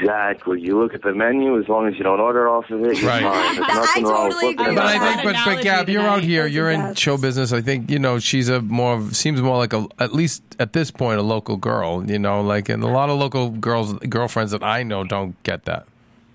[0.00, 0.60] Exactly.
[0.60, 1.58] You look at the menu.
[1.58, 3.22] As long as you don't order off of it, you're Right.
[3.22, 3.54] fine.
[3.56, 4.84] There's I nothing wrong with totally looking agree But.
[4.86, 6.46] I think, but, but Gab, you're out here.
[6.46, 6.98] You're in best.
[6.98, 7.52] show business.
[7.52, 10.72] I think you know she's a more of- seems more like a at least at
[10.72, 12.04] this point a local girl.
[12.08, 15.64] You know, like and a lot of local girls girlfriends that I know don't get
[15.66, 15.86] that.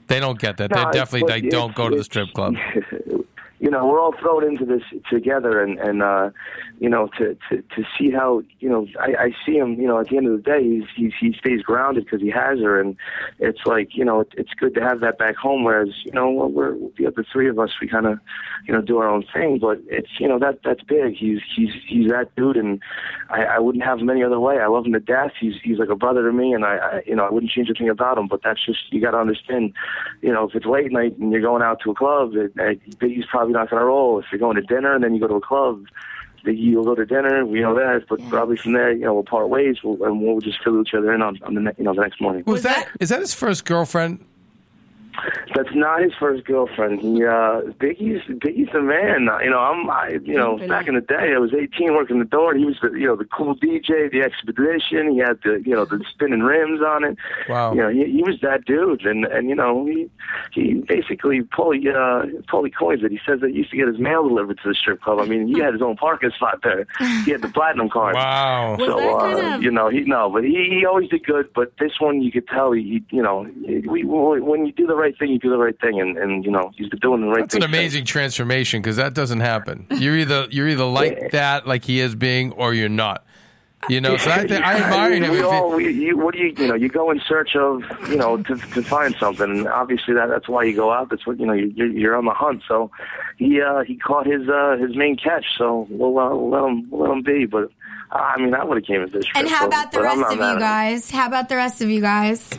[0.07, 0.69] They don't get that.
[0.71, 2.53] No, They definitely they like, don't it's- go to the strip club.
[3.59, 6.29] you know, we're all thrown into this together, and and uh,
[6.79, 9.79] you know, to to to see how you know, I, I see him.
[9.79, 12.29] You know, at the end of the day, he's, he's he stays grounded because he
[12.29, 12.95] has her, and
[13.39, 15.63] it's like you know, it, it's good to have that back home.
[15.63, 18.19] Whereas you know, we're the other three of us, we kind of
[18.67, 21.15] you know do our own thing, but it's you know that that's big.
[21.15, 22.81] He's he's he's that dude, and
[23.29, 24.59] I, I wouldn't have him any other way.
[24.59, 25.31] I love him to death.
[25.39, 27.69] He's he's like a brother to me, and I, I you know I wouldn't change
[27.69, 28.27] a thing about him.
[28.27, 29.73] But that's just you got to understand.
[30.21, 32.81] You know, if it's late night and you're going out to a club, it, it,
[32.99, 34.19] he's probably not going to roll.
[34.19, 35.85] If you're going to dinner and then you go to a club,
[36.53, 37.45] you'll go to dinner.
[37.45, 40.39] We know that, but probably from there, you know, we'll part ways, we'll, and we'll
[40.41, 42.43] just fill each other in on, on the ne- you know the next morning.
[42.45, 44.23] Was that is that his first girlfriend?
[45.55, 47.01] That's not his first girlfriend.
[47.01, 49.29] He, uh, Biggie's Biggie's the man.
[49.43, 52.25] You know, I'm, I, you know, back in the day, I was 18 working the
[52.25, 52.53] door.
[52.55, 55.11] He was the, you know, the cool DJ, the expedition.
[55.11, 57.17] He had the, you know, the spinning rims on it.
[57.47, 57.73] Wow.
[57.73, 60.09] You know, he, he was that dude, and and you know, he
[60.51, 63.11] he basically Paulie uh, Paulie coins it.
[63.11, 65.19] He says that he used to get his mail delivered to the strip club.
[65.19, 66.85] I mean, he had his own parking spot there.
[67.25, 68.15] He had the platinum card.
[68.25, 68.77] Wow.
[68.79, 71.53] So uh, of- you know, he no, but he, he always did good.
[71.53, 74.87] But this one, you could tell he, he you know, we, we, when you do
[74.87, 77.21] the right thing, you do the right thing, and and you know, he's been doing
[77.21, 77.63] the right That's thing.
[77.63, 79.85] an amazing transformation because that doesn't happen.
[79.91, 83.25] You're either you're either like that, like he is being, or you're not.
[83.87, 85.29] You know, so I, think I admire him.
[85.31, 87.83] We all, it- we, you, what do you, you know, you go in search of,
[88.09, 89.47] you know, to, to find something.
[89.47, 91.09] And obviously, that that's why you go out.
[91.11, 91.53] That's what you know.
[91.53, 92.63] You're, you're on the hunt.
[92.67, 92.89] So
[93.37, 95.45] he uh, he caught his uh, his main catch.
[95.55, 97.45] So we'll, uh, we'll let him we'll let him be.
[97.45, 97.65] But
[98.11, 99.25] uh, I mean, I would have came at this.
[99.35, 101.11] And trip, how so- about the rest of you guys?
[101.11, 102.49] How about the rest of you guys?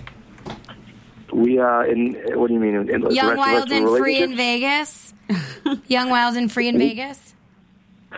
[1.37, 2.75] We uh, in what do you mean?
[2.75, 4.37] In, in the Young, rest- wild, and free in?
[4.37, 5.13] Vegas.
[5.87, 7.35] Young, wild, and free in Vegas.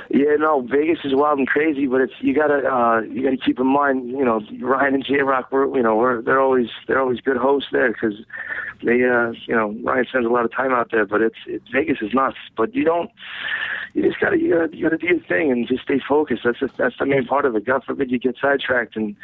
[0.09, 3.59] Yeah, no, Vegas is wild and crazy, but it's you gotta uh, you gotta keep
[3.59, 7.01] in mind, you know, Ryan and J Rock, we're you know, we're they're always they're
[7.01, 8.15] always good hosts there because
[8.85, 11.69] they uh, you know Ryan spends a lot of time out there, but it's, it's
[11.73, 12.37] Vegas is nuts.
[12.57, 13.11] But you don't,
[13.95, 16.43] you just gotta you gotta, you gotta do your thing and just stay focused.
[16.45, 17.65] That's just, that's the main part of it.
[17.65, 19.17] God forbid you get sidetracked and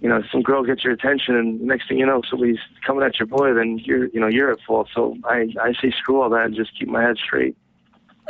[0.00, 3.18] you know some girl gets your attention, and next thing you know somebody's coming at
[3.18, 4.88] your boy, then you're you know you're at fault.
[4.94, 7.56] So I I say screw all that and just keep my head straight.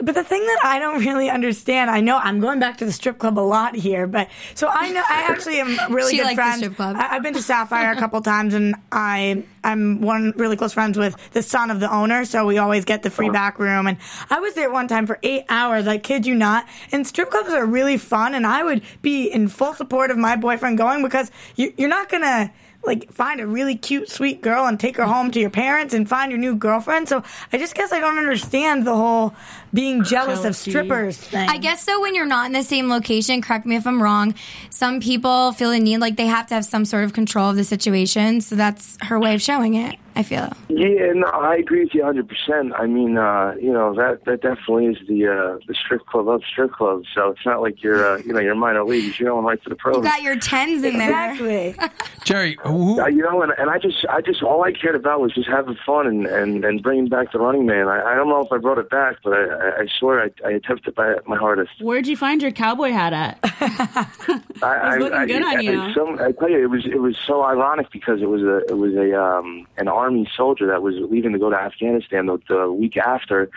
[0.02, 2.90] But the thing that I don't really understand, I know I'm going back to the
[2.90, 6.35] strip club a lot here, but so I know I actually am really She good
[6.35, 6.64] friends.
[6.78, 10.98] I, I've been to Sapphire a couple times, and I I'm one really close friends
[10.98, 13.87] with the son of the owner, so we always get the free back room.
[13.87, 13.98] And
[14.30, 15.87] I was there one time for eight hours.
[15.87, 16.66] I kid you not.
[16.90, 20.35] And strip clubs are really fun, and I would be in full support of my
[20.35, 22.52] boyfriend going because you, you're not gonna
[22.86, 26.08] like find a really cute, sweet girl and take her home to your parents and
[26.08, 27.08] find your new girlfriend.
[27.08, 29.34] So I just guess I don't understand the whole
[29.72, 31.48] being jealous of strippers thing.
[31.48, 32.00] I guess so.
[32.00, 34.34] When you're not in the same location, correct me if I'm wrong.
[34.70, 37.56] Some people feel the need like they have to have some sort of control of
[37.56, 38.40] the situation.
[38.40, 39.98] So that's her way of showing it.
[40.16, 40.48] I feel.
[40.68, 42.29] Yeah, no, I agree with you 100.
[42.29, 46.29] percent I mean, uh, you know that that definitely is the uh, the strip club
[46.29, 47.09] of strip clubs.
[47.14, 49.18] So it's not like you're uh, you know you're minor leagues.
[49.18, 49.96] You're going right to the pros.
[49.96, 51.33] You got your tens in there.
[51.33, 51.74] exactly.
[52.24, 55.20] Jerry, who, Uh, you know, and, and I just, I just, all I cared about
[55.20, 57.88] was just having fun and and, and bringing back the Running Man.
[57.88, 60.31] I, I don't know if I brought it back, but I, I- I swear I,
[60.48, 61.72] I attempted my, my hardest.
[61.83, 63.38] Where'd you find your cowboy hat at?
[64.62, 65.81] I, He's looking I, good I, on you.
[65.81, 68.59] I, some, I tell you, it was it was so ironic because it was a
[68.68, 72.38] it was a um, an army soldier that was leaving to go to Afghanistan the,
[72.48, 73.50] the week after.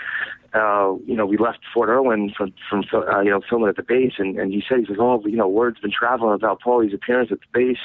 [0.54, 3.84] Uh, you know, we left Fort Irwin from from uh, you know filming at the
[3.84, 6.94] base, and and he said he's like, oh, you know, word's been traveling about Paulie's
[6.94, 7.84] appearance at the base,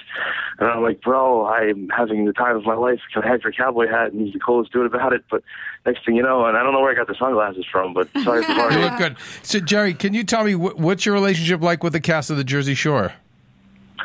[0.59, 3.01] and I'm like, bro, I'm having the time of my life.
[3.13, 4.13] Can I have your cowboy hat?
[4.13, 5.25] And he's the coolest dude about it.
[5.29, 5.43] But
[5.85, 8.09] next thing you know, and I don't know where I got the sunglasses from, but
[8.23, 9.17] sorry you look good.
[9.43, 12.37] So, Jerry, can you tell me wh- what's your relationship like with the cast of
[12.37, 13.13] the Jersey Shore?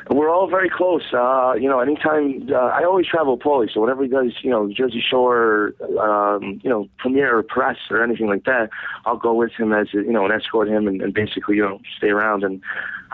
[0.10, 1.04] We're all very close.
[1.14, 4.72] Uh, you know, anytime uh, I always travel Paulie, so whenever he does, you know,
[4.72, 8.70] Jersey Shore, um, you know, premiere or press or anything like that,
[9.06, 11.82] I'll go with him as you know, and escort him and, and basically, you know,
[11.98, 12.62] stay around and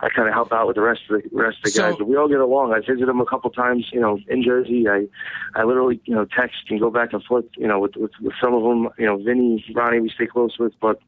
[0.04, 1.96] I kind of help out with the rest of the rest of the So- guys.
[1.98, 2.74] But we all get along.
[2.74, 4.88] I visit him a couple times, you know, in Jersey.
[4.90, 5.08] I,
[5.56, 8.34] I literally, you know, text and go back and forth, you know, with with, with
[8.42, 8.90] some of them.
[8.98, 11.00] You know, Vinny, Ronnie, we stay close with, but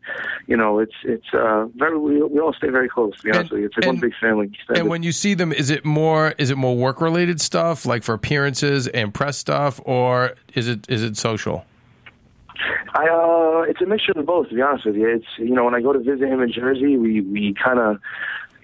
[0.48, 3.16] you know, it's it's uh, very we, we all stay very close.
[3.18, 4.52] To be honest And- with you, it's like one big family.
[4.70, 8.04] And when you see them, is it more is it more work related stuff, like
[8.04, 11.66] for appearances and press stuff, or is it is it social?
[12.94, 14.48] I uh, it's a mixture of both.
[14.50, 16.52] To be honest with you, it's you know when I go to visit him in
[16.52, 17.98] Jersey, we we kind of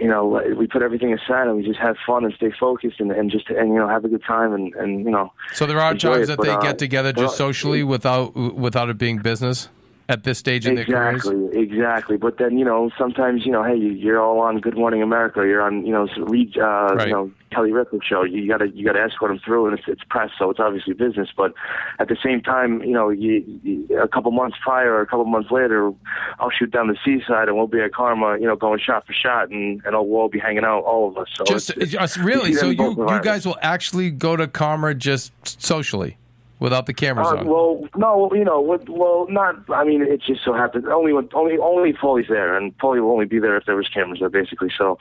[0.01, 3.11] you know we put everything aside and we just have fun and stay focused and,
[3.11, 5.31] and just and you know have a good time and and you know.
[5.53, 8.89] So there are times it, that they uh, get together just well, socially without without
[8.89, 9.69] it being business
[10.12, 11.26] at this stage in their careers.
[11.26, 14.76] Exactly, Exactly, but then you know sometimes you know hey you- you're all on Good
[14.78, 17.08] Morning America, you're on you know uh, Right.
[17.08, 18.24] you know Kelly Ripa show.
[18.24, 21.30] You gotta you gotta escort them through, and it's, it's press, so it's obviously business.
[21.36, 21.54] But
[22.00, 25.26] at the same time, you know, you, you, a couple months prior or a couple
[25.26, 25.91] months later,
[26.39, 29.13] I'll shoot down the seaside, and we'll be at Karma, you know, going shot for
[29.13, 31.27] shot, and and we'll all be hanging out, all of us.
[31.35, 35.31] So Just it's- just really, so you you guys will actually go to Karma just
[35.62, 36.17] socially,
[36.62, 37.47] without the cameras Uh, on.
[37.47, 39.55] well, no, you know, well, not.
[39.69, 43.12] I mean, it just so happens only when only only Paulie's there, and Paulie will
[43.12, 44.71] only be there if there was cameras there, basically.
[44.77, 44.97] So,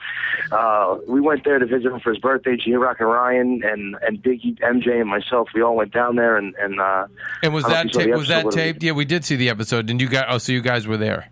[0.51, 2.57] uh, we went there to visit him for his birthday.
[2.57, 6.35] J Rock and Ryan and and Biggie, MJ, and myself, we all went down there,
[6.35, 7.07] and and uh,
[7.43, 8.83] and was that know if you saw the ta- was that taped?
[8.83, 9.89] Yeah, we did see the episode.
[9.89, 11.29] And you guys, oh, so you guys were there.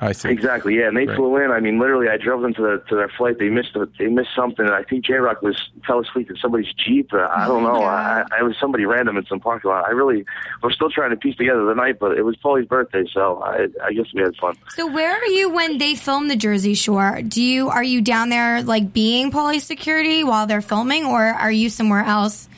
[0.00, 0.28] I see.
[0.28, 0.88] Exactly, yeah.
[0.88, 1.16] And they Great.
[1.16, 1.50] flew in.
[1.50, 3.38] I mean, literally, I drove them to their to their flight.
[3.38, 4.66] They missed a, they missed something.
[4.66, 7.12] I think J Rock was fell asleep in somebody's jeep.
[7.12, 7.82] Uh, I don't know.
[7.82, 9.84] I, I was somebody random in some parking lot.
[9.84, 10.24] I really
[10.62, 13.68] we're still trying to piece together the night, but it was Paulie's birthday, so I
[13.82, 14.56] I guess we had fun.
[14.70, 17.22] So where are you when they film the Jersey Shore?
[17.22, 21.52] Do you are you down there like being police security while they're filming, or are
[21.52, 22.48] you somewhere else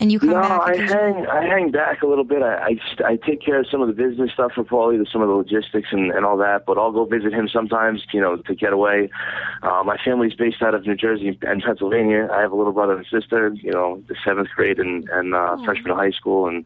[0.00, 0.60] and you come No, back?
[0.60, 2.42] I hang I hang back a little bit.
[2.42, 2.78] I, I
[3.12, 5.88] I take care of some of the business stuff for Paulie, some of the logistics
[5.92, 6.66] and, and all that.
[6.66, 9.10] But I'll go visit him sometimes, you know, to get away.
[9.62, 12.28] Uh, my family's based out of New Jersey and Pennsylvania.
[12.32, 15.56] I have a little brother and sister, you know, the seventh grade and and uh,
[15.64, 16.64] freshman in high school, and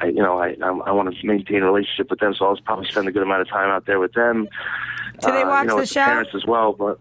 [0.00, 2.56] I you know I I, I want to maintain a relationship with them, so I'll
[2.58, 4.48] probably spend a good amount of time out there with them.
[5.20, 6.04] Do they Uh, watch you know, the with show?
[6.04, 6.98] parents as well, but.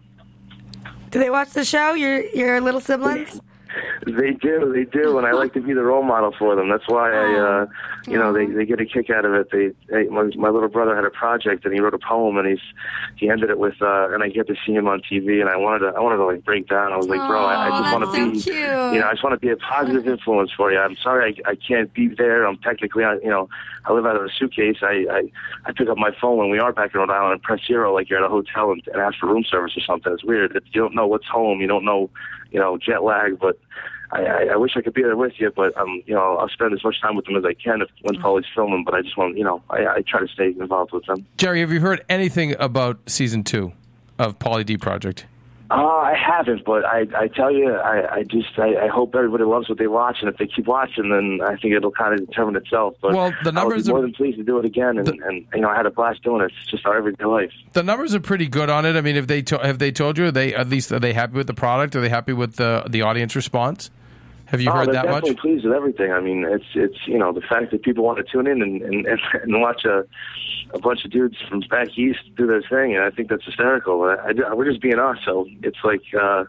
[1.09, 1.93] Do they watch the show?
[1.93, 3.39] Your your little siblings?
[4.05, 6.69] They do, they do, and I like to be the role model for them.
[6.69, 7.65] That's why I, uh,
[8.05, 9.49] you know, they they get a kick out of it.
[9.51, 12.47] They, they my, my little brother had a project and he wrote a poem and
[12.47, 12.61] he's
[13.15, 15.55] he ended it with, uh, and I get to see him on TV and I
[15.55, 16.91] wanted to I wanted to like break down.
[16.91, 18.55] I was like, bro, I, I just want to so be, cute.
[18.55, 20.77] you know, I just want to be a positive influence for you.
[20.77, 22.45] I'm sorry I I can't be there.
[22.45, 23.49] I'm technically, on, you know,
[23.85, 24.77] I live out of a suitcase.
[24.81, 25.31] I I
[25.65, 27.93] I pick up my phone when we are back in Rhode Island and press zero
[27.93, 30.11] like you're at a hotel and, and ask for room service or something.
[30.13, 30.55] It's weird.
[30.55, 32.09] If you don't know what's home, you don't know,
[32.53, 33.59] you know, jet lag, but.
[34.11, 36.71] I, I, wish I could be there with you, but um, you know, I'll spend
[36.71, 38.83] as much time with them as I can if when Paulie's filming.
[38.83, 41.25] But I just want, you know, I, I try to stay involved with them.
[41.37, 43.73] Jerry, have you heard anything about season two
[44.19, 45.25] of Pauly D Project?
[45.73, 49.43] Uh, I haven't, but I, I tell you, I, I just, I, I hope everybody
[49.43, 52.27] loves what they watch, and if they keep watching, then I think it'll kind of
[52.27, 52.93] determine itself.
[53.01, 55.07] But Well, the I would numbers be more than pleased to do it again, and,
[55.09, 56.51] and you know, I had a blast doing it.
[56.61, 57.51] It's just our everyday life.
[57.71, 58.95] The numbers are pretty good on it.
[58.95, 61.13] I mean, if they to- have they told you, are they at least are they
[61.13, 61.95] happy with the product?
[61.95, 63.89] Are they happy with the the audience response?
[64.53, 65.39] Have you oh, heard they're that definitely much?
[65.39, 66.11] pleased with everything.
[66.11, 68.83] I mean, it's it's you know the fact that people want to tune in and
[68.83, 70.05] and, and, and watch a
[70.75, 74.03] a bunch of dudes from back east do their thing, and I think that's hysterical.
[74.03, 76.03] I, I, we're just being us, so it's like.
[76.13, 76.45] uh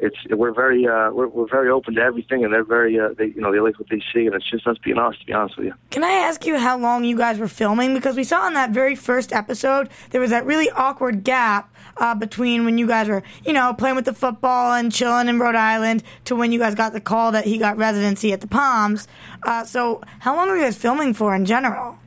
[0.00, 3.26] it's we're very uh, we're we're very open to everything, and they're very uh, they
[3.26, 5.18] you know they like what they see, and it's just us being us.
[5.18, 5.74] To be honest with you.
[5.90, 7.94] Can I ask you how long you guys were filming?
[7.94, 12.14] Because we saw in that very first episode there was that really awkward gap uh,
[12.14, 15.54] between when you guys were, you know, playing with the football and chilling in Rhode
[15.54, 19.08] Island to when you guys got the call that he got residency at the Palms.
[19.44, 21.98] Uh, so how long were you guys filming for in general?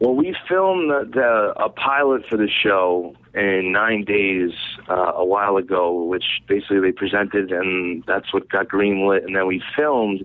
[0.00, 4.50] Well, we filmed the, the, a pilot for the show in nine days
[4.88, 9.24] uh, a while ago, which basically they presented, and that's what got greenlit.
[9.24, 10.24] And then we filmed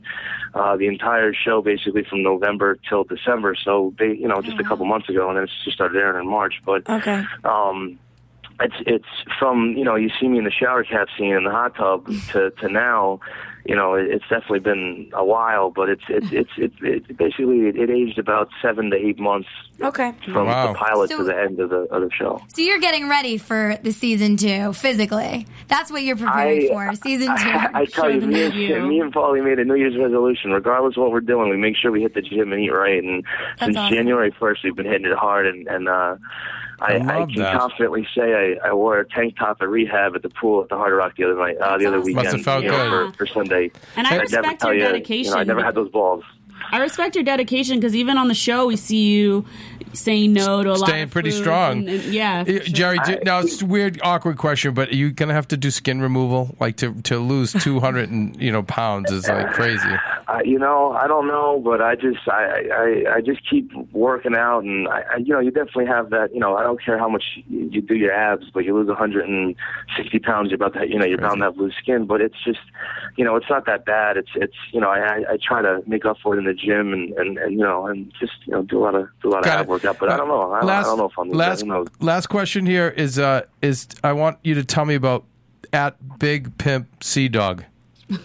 [0.53, 3.55] uh, the entire show basically from November till December.
[3.63, 6.23] So they, you know, just a couple months ago, and then it just started airing
[6.25, 6.55] in March.
[6.65, 7.23] But Okay.
[7.45, 7.99] um,
[8.61, 9.05] it's it's
[9.39, 12.05] from you know you see me in the shower cap scene in the hot tub
[12.31, 13.19] to to now
[13.65, 17.75] you know it's definitely been a while but it's it's it's it, it basically it,
[17.75, 19.49] it aged about seven to eight months
[19.81, 20.13] Okay.
[20.25, 20.67] from Wow.
[20.67, 23.37] the pilot So- to the end of the of the show So you're getting ready
[23.37, 25.45] for the season two physically.
[25.69, 26.93] That's what you're preparing for.
[26.95, 27.49] Season two.
[27.49, 30.51] I, I tell you, me and, new me and Paulie made a New Year's resolution.
[30.51, 33.01] Regardless of what we're doing, we make sure we hit the gym and eat right.
[33.03, 33.23] And
[33.59, 33.95] since awesome.
[33.95, 35.45] January 1st, we've been hitting it hard.
[35.47, 36.15] And, and uh,
[36.81, 37.57] I, I I, can that.
[37.57, 40.75] confidently say I, I wore a tank top at rehab at the pool at the
[40.75, 42.05] Hard Rock the other night, uh, the other awesome.
[42.05, 43.15] weekend, Must have felt you know, good.
[43.15, 43.71] for, for Sunday.
[43.95, 45.25] And I I'd respect your you, dedication.
[45.25, 46.23] You know, I never had those balls.
[46.71, 49.45] I respect your dedication because even on the show, we see you
[49.93, 51.77] saying no to a lot Staying of pretty foods strong.
[51.79, 52.59] and- and- yeah, Uh, sure.
[52.61, 55.71] Jerry, do- now it's a weird, awkward question, but are you gonna have to do
[55.71, 56.55] skin removal?
[56.59, 59.79] Like to to lose two hundred and you know pounds is like crazy.
[60.27, 64.35] I, you know, I don't know, but I just, I, I, I just keep working
[64.35, 66.31] out, and I, I, you know, you definitely have that.
[66.35, 68.87] You know, I don't care how much you, you do your abs, but you lose
[68.89, 72.05] 160 pounds, you're about to, you know, you're bound to have loose skin.
[72.05, 72.59] But it's just,
[73.17, 74.17] you know, it's not that bad.
[74.17, 76.53] It's, it's, you know, I, I, I try to make up for it in the
[76.53, 79.29] gym, and, and, and you know, and just, you know, do a lot of, do
[79.29, 79.87] a lot of Got ab it.
[79.87, 79.99] workout.
[79.99, 80.51] But I don't know.
[80.51, 81.29] I, don't- I don't know if I'm.
[81.29, 81.87] last, knows?
[81.99, 85.25] last question here is uh is I want you to tell me about
[85.73, 87.65] at Big Pimp Sea Dog.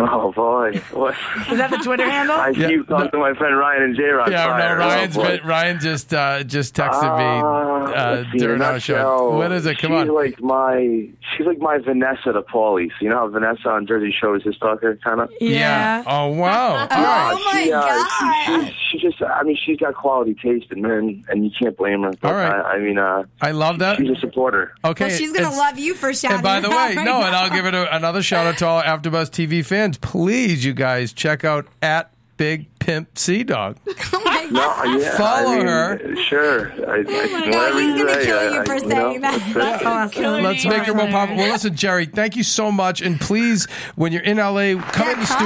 [0.00, 1.14] Oh boy, what?
[1.50, 2.36] Is that the Twitter handle?
[2.36, 4.28] I Yeah, keep talking to my friend Ryan and J Rock.
[4.30, 4.76] Yeah, no, Fire.
[4.78, 8.94] Ryan's oh, been, Ryan just uh, just texted me Uh, uh, see, during our show.
[8.94, 9.78] nutshell, What is it?
[9.78, 10.14] Come she's on.
[10.14, 12.90] like my she's like my Vanessa to Paulie.
[12.90, 15.30] So you know how Vanessa on Jersey Shore is his stalker, kind of.
[15.40, 16.04] yeah.
[16.06, 16.74] Oh wow.
[16.76, 17.34] All right.
[17.36, 18.06] Oh my she, uh, god.
[18.08, 18.77] She, she, she
[19.10, 22.12] just, I mean, she's got quality taste, and man, and you can't blame her.
[22.20, 22.52] But All right.
[22.52, 23.98] I, I mean, uh, I love that.
[23.98, 24.74] she's a supporter.
[24.84, 25.06] Okay.
[25.08, 26.36] well, she's gonna love you for shouting.
[26.36, 27.34] And by the way, right no, and.
[27.34, 29.98] I'll give it a, another shout out to all AfterBuzz TV fans.
[29.98, 33.76] Please, you guys, check out at Big Pimp Sea Dog.
[34.12, 36.16] Oh my No, yeah, Follow I mean, her.
[36.28, 36.70] Sure.
[36.70, 39.30] I, I, Oh my whatever God, he's gonna kill you I- for you saying know,
[39.30, 39.52] that.
[39.54, 40.42] That's awesome.
[40.42, 41.42] Let's make her more popular.
[41.42, 43.02] Well, listen, Jerry, thank you so much.
[43.02, 45.38] And please, when you're in LA, come Yeah, in the come.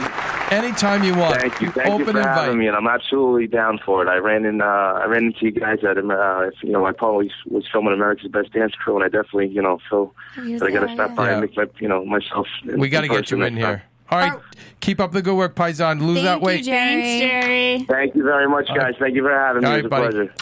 [0.00, 1.40] studio anytime you want.
[1.40, 2.34] Thank you, thank Open you for invite.
[2.36, 4.08] having me, and I'm absolutely down for it.
[4.08, 7.30] I ran in, uh, I ran into you guys at, uh, you know, my Paulie
[7.46, 10.70] was filming America's Best Dance Crew, and I definitely, you know, feel was that I
[10.72, 11.32] got to stop by Yeah.
[11.32, 12.46] and make my, you know, myself.
[12.64, 13.76] We got to get you in next time.
[13.76, 13.82] here.
[14.10, 14.32] All right.
[14.34, 14.42] Oh.
[14.80, 16.00] Keep up the good work, Paisan.
[16.00, 16.64] Lose Thank that you, weight.
[16.64, 17.02] Jerry.
[17.02, 17.84] Thanks, Jerry.
[17.88, 18.94] Thank you very much, guys.
[18.98, 19.68] Thank you for having me.
[19.68, 20.12] All It was a buddy.
[20.14, 20.34] pleasure.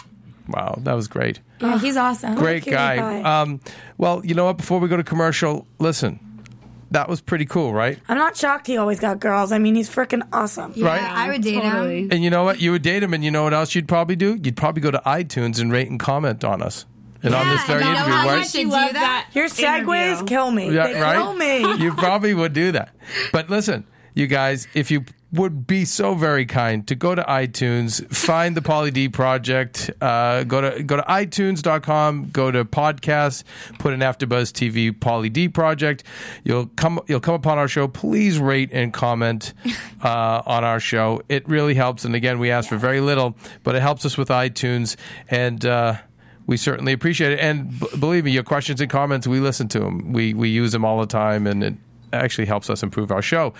[0.49, 1.41] Wow, that was great.
[1.59, 2.35] Yeah, he's awesome.
[2.35, 3.21] Great cutie guy.
[3.41, 3.59] Um,
[3.97, 4.55] well, you know what?
[4.55, 6.19] Before we go to commercial, listen,
[6.91, 7.99] that was pretty cool, right?
[8.07, 9.51] I'm not shocked he always got girls.
[9.51, 10.73] I mean, he's freaking awesome.
[10.75, 11.01] Yeah, Right?
[11.01, 12.09] I would date him.
[12.11, 12.61] And you know what?
[12.61, 14.39] You would date him, and you know what else you'd probably do?
[14.41, 16.85] You'd probably go to iTunes and rate and comment on us.
[17.23, 18.37] And on this very you know interview, how right?
[18.39, 19.27] much She do loved that?
[19.33, 20.25] Your segues interview.
[20.27, 20.71] kill me.
[20.71, 21.15] Yeah, they right?
[21.17, 21.83] kill me.
[21.83, 22.89] You probably would do that.
[23.33, 28.05] But listen, you guys, if you would be so very kind to go to iTunes,
[28.15, 33.43] find the Pauly D Project, uh, go to go to iTunes.com, go to podcasts,
[33.77, 36.03] put in AfterBuzz TV Pauly D Project.
[36.43, 37.87] You'll come you'll come upon our show.
[37.87, 39.53] Please rate and comment
[40.03, 41.21] uh, on our show.
[41.27, 42.05] It really helps.
[42.05, 44.95] And again, we ask for very little, but it helps us with iTunes
[45.29, 45.65] and.
[45.65, 45.95] Uh,
[46.45, 49.79] we certainly appreciate it, and b- believe me, your questions and comments, we listen to
[49.79, 50.13] them.
[50.13, 51.73] We we use them all the time, and it
[52.13, 53.53] actually helps us improve our show.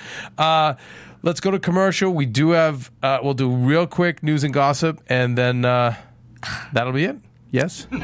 [1.27, 2.13] Let's go to commercial.
[2.13, 2.89] We do have.
[3.03, 5.93] Uh, we'll do real quick news and gossip, and then uh,
[6.71, 7.17] that'll be it.
[7.51, 7.85] Yes.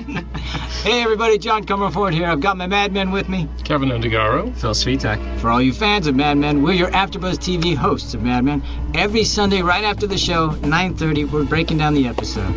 [0.84, 2.26] Hey everybody, John Comerford here.
[2.26, 3.48] I've got my Mad Men with me.
[3.64, 4.54] Keven Undergaro.
[4.58, 5.40] Phil Svitek.
[5.40, 8.62] For all you fans of Mad Men, we're your AfterBuzz TV hosts of Mad Men.
[8.94, 12.54] Every Sunday, right after the show, 9:30, we're breaking down the episode.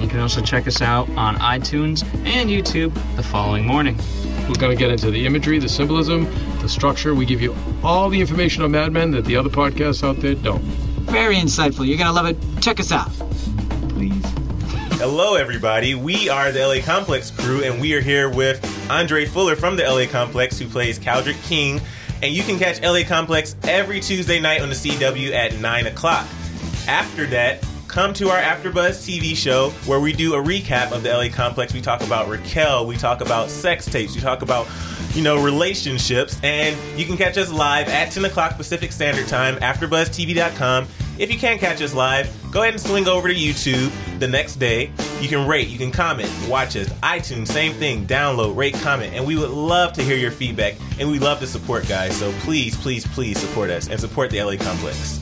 [0.00, 3.96] You can also check us out on iTunes and YouTube the following morning.
[4.48, 6.26] We're going to get into the imagery, the symbolism,
[6.62, 7.14] the structure.
[7.14, 10.34] We give you all the information on Mad Men that the other podcasts out there
[10.34, 10.62] don't.
[10.62, 11.86] Very insightful.
[11.86, 12.38] You're gonna love it.
[12.62, 13.10] Check us out.
[13.90, 14.24] Please.
[14.98, 15.94] Hello, everybody.
[15.94, 19.82] We are the LA Complex crew, and we are here with Andra Fuller from the
[19.82, 21.80] LA Complex, who plays Kaldrick King.
[22.22, 26.24] And you can catch LA Complex every Tuesday night on the CW at 9 o'clock.
[26.86, 31.10] After that, come to our AfterBuzz TV show where we do a recap of the
[31.10, 31.74] LA Complex.
[31.74, 34.66] We talk about Raquel, we talk about sex tapes, we talk about,
[35.12, 39.56] you know, relationships, and you can catch us live at 10 o'clock Pacific Standard Time,
[39.56, 40.88] AfterBuzzTV.com.
[41.18, 44.56] If you can't catch us live, go ahead and swing over to YouTube the next
[44.56, 44.90] day.
[45.20, 46.88] You can rate, you can comment, watch us.
[47.00, 48.06] iTunes, same thing.
[48.06, 50.76] Download, rate, comment, and we would love to hear your feedback.
[50.98, 52.16] And we love to support guys.
[52.16, 55.20] So please, please, please support us and support the LA Complex.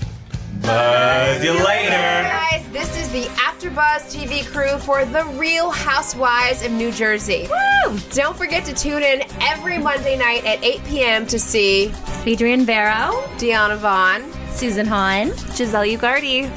[0.60, 1.90] Buzz you later.
[1.90, 7.48] Guys, this is the AfterBuzz TV crew for The Real Housewives of New Jersey.
[7.48, 7.98] Woo!
[8.12, 11.26] Don't forget to tune in every Monday night at 8 p.m.
[11.28, 11.92] to see
[12.26, 16.50] Adrian Barrow, Deanna Vaughn, Susan Hahn, Giselle Ugardi.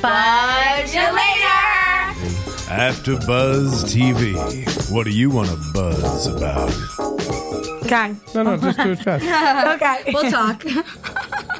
[0.00, 2.70] Buzz you later!
[2.70, 4.34] After Buzz TV,
[4.90, 6.72] what do you want to buzz about?
[7.84, 8.14] Okay.
[8.34, 9.24] No, no, just do it fast.
[9.82, 10.12] okay.
[10.12, 10.64] We'll talk.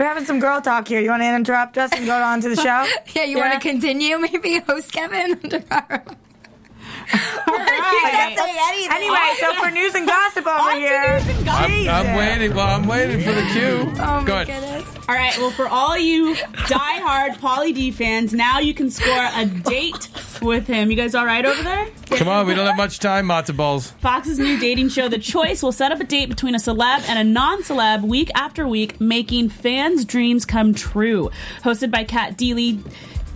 [0.00, 0.98] We're having some girl talk here.
[1.02, 2.86] You want to interrupt us and go on to the show?
[3.14, 4.16] yeah, you want to continue?
[4.16, 5.38] Maybe host Keven
[7.10, 7.92] Undergaro.
[7.92, 8.92] You can't say anything.
[8.92, 11.20] Anyway, so for news and gossip over here.
[11.48, 12.54] I'm, I'm waiting.
[12.54, 13.92] Well, I'm waiting for the cue.
[13.98, 14.46] Oh Go my ahead.
[14.46, 14.96] goodness.
[15.08, 19.44] All right, well, for all you diehard Pauly D fans, now you can score a
[19.44, 20.08] date
[20.40, 20.88] with him.
[20.90, 21.88] You guys all right over there?
[22.10, 23.90] Come on, we don't have much time, matzo balls.
[23.98, 27.18] Fox's new dating show, The Choice, will set up a date between a celeb and
[27.18, 31.30] a non celeb week after week, making fans' dreams come true.
[31.64, 32.80] Hosted by Cat Deeley.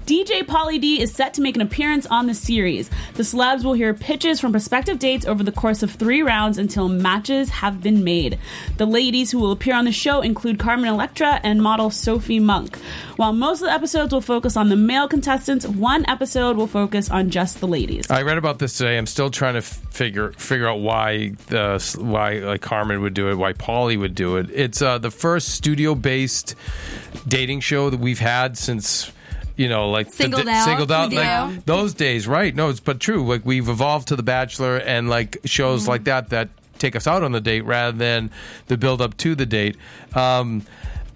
[0.06, 2.90] DJ Pauly D is set to make an appearance on the series.
[3.14, 6.90] The celebs will hear pitches from prospective dates over the course of three rounds until
[6.90, 8.38] matches have been made.
[8.76, 12.76] The ladies who will appear on the show include Carmen Electra and model Sophie Monk.
[13.16, 17.10] While most of the episodes will focus on the male contestants, one episode will focus
[17.10, 18.10] on just the ladies.
[18.10, 18.98] I read about this today.
[18.98, 23.36] I'm still trying to figure figure out why the why like Carmen would do it,
[23.36, 24.50] why Polly would do it.
[24.52, 26.56] It's uh, the first studio based
[27.26, 29.10] dating show that we've had since
[29.56, 31.62] you know like Singled di- Out, singled out we like do.
[31.66, 32.54] those days, right?
[32.54, 33.26] No, it's but true.
[33.26, 35.90] Like we've evolved to The Bachelor and like shows Mm-hmm.
[35.90, 36.48] like that that
[36.78, 38.30] take us out on the date rather than
[38.66, 39.76] the build up to the date.
[40.14, 40.62] Um,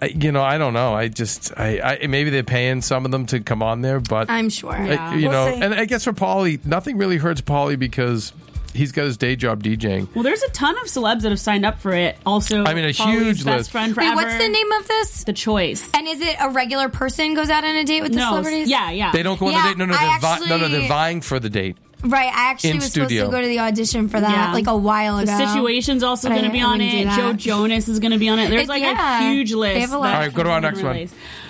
[0.00, 0.94] I, you know, I don't know.
[0.94, 4.30] I just, I, I maybe they're paying some of them to come on there, but
[4.30, 4.72] I'm sure.
[4.72, 5.14] I- Yeah.
[5.16, 5.60] you We'll know, see.
[5.62, 8.32] and I guess for Paulie, nothing really hurts Paulie because
[8.78, 10.08] he's got his day job DJing.
[10.14, 12.16] Well, there's a ton of celebs that have signed up for it.
[12.24, 12.98] Also, I mean, a Paulie's
[13.38, 13.70] huge best list.
[13.72, 15.24] friend Wait, what's the name of this?
[15.24, 15.88] The Choice.
[15.94, 18.70] And is it a regular person goes out on a date with the No, celebrities?
[18.70, 19.12] yeah, yeah.
[19.12, 19.78] They don't go on Yeah, the date.
[19.78, 21.76] No, no, they're vi- no, no, they're vying for the date.
[22.04, 23.08] Right, I actually In was studio.
[23.08, 24.52] supposed to go to the audition for that Yeah.
[24.52, 25.26] like a while ago.
[25.36, 27.08] The situation's also going to be on it.
[27.16, 28.50] Joe Jonas is going to be on it.
[28.50, 29.18] There's It- like yeah.
[29.28, 29.74] a huge list.
[29.74, 30.14] They have a lot.
[30.14, 31.08] All right, go to our next been one.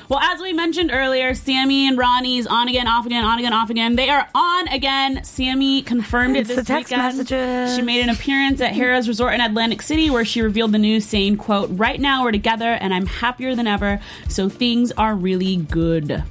[0.09, 0.11] Released.
[0.11, 3.71] Well, as we mentioned earlier, Sammy and Ronnie's on again, off again, on again, off
[3.71, 3.97] again.
[3.97, 5.23] They are on again.
[5.25, 7.03] Sammy confirmed It's it the text weekend.
[7.17, 7.77] messages.
[7.77, 11.05] She made an appearance at Harrah's Resort in Atlantic City where she revealed the news
[11.05, 15.57] saying, quote, right now we're together and I'm happier than ever, so things are really
[15.57, 16.23] good.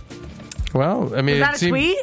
[0.74, 1.98] Well, I mean, Is that a seemed- tweet?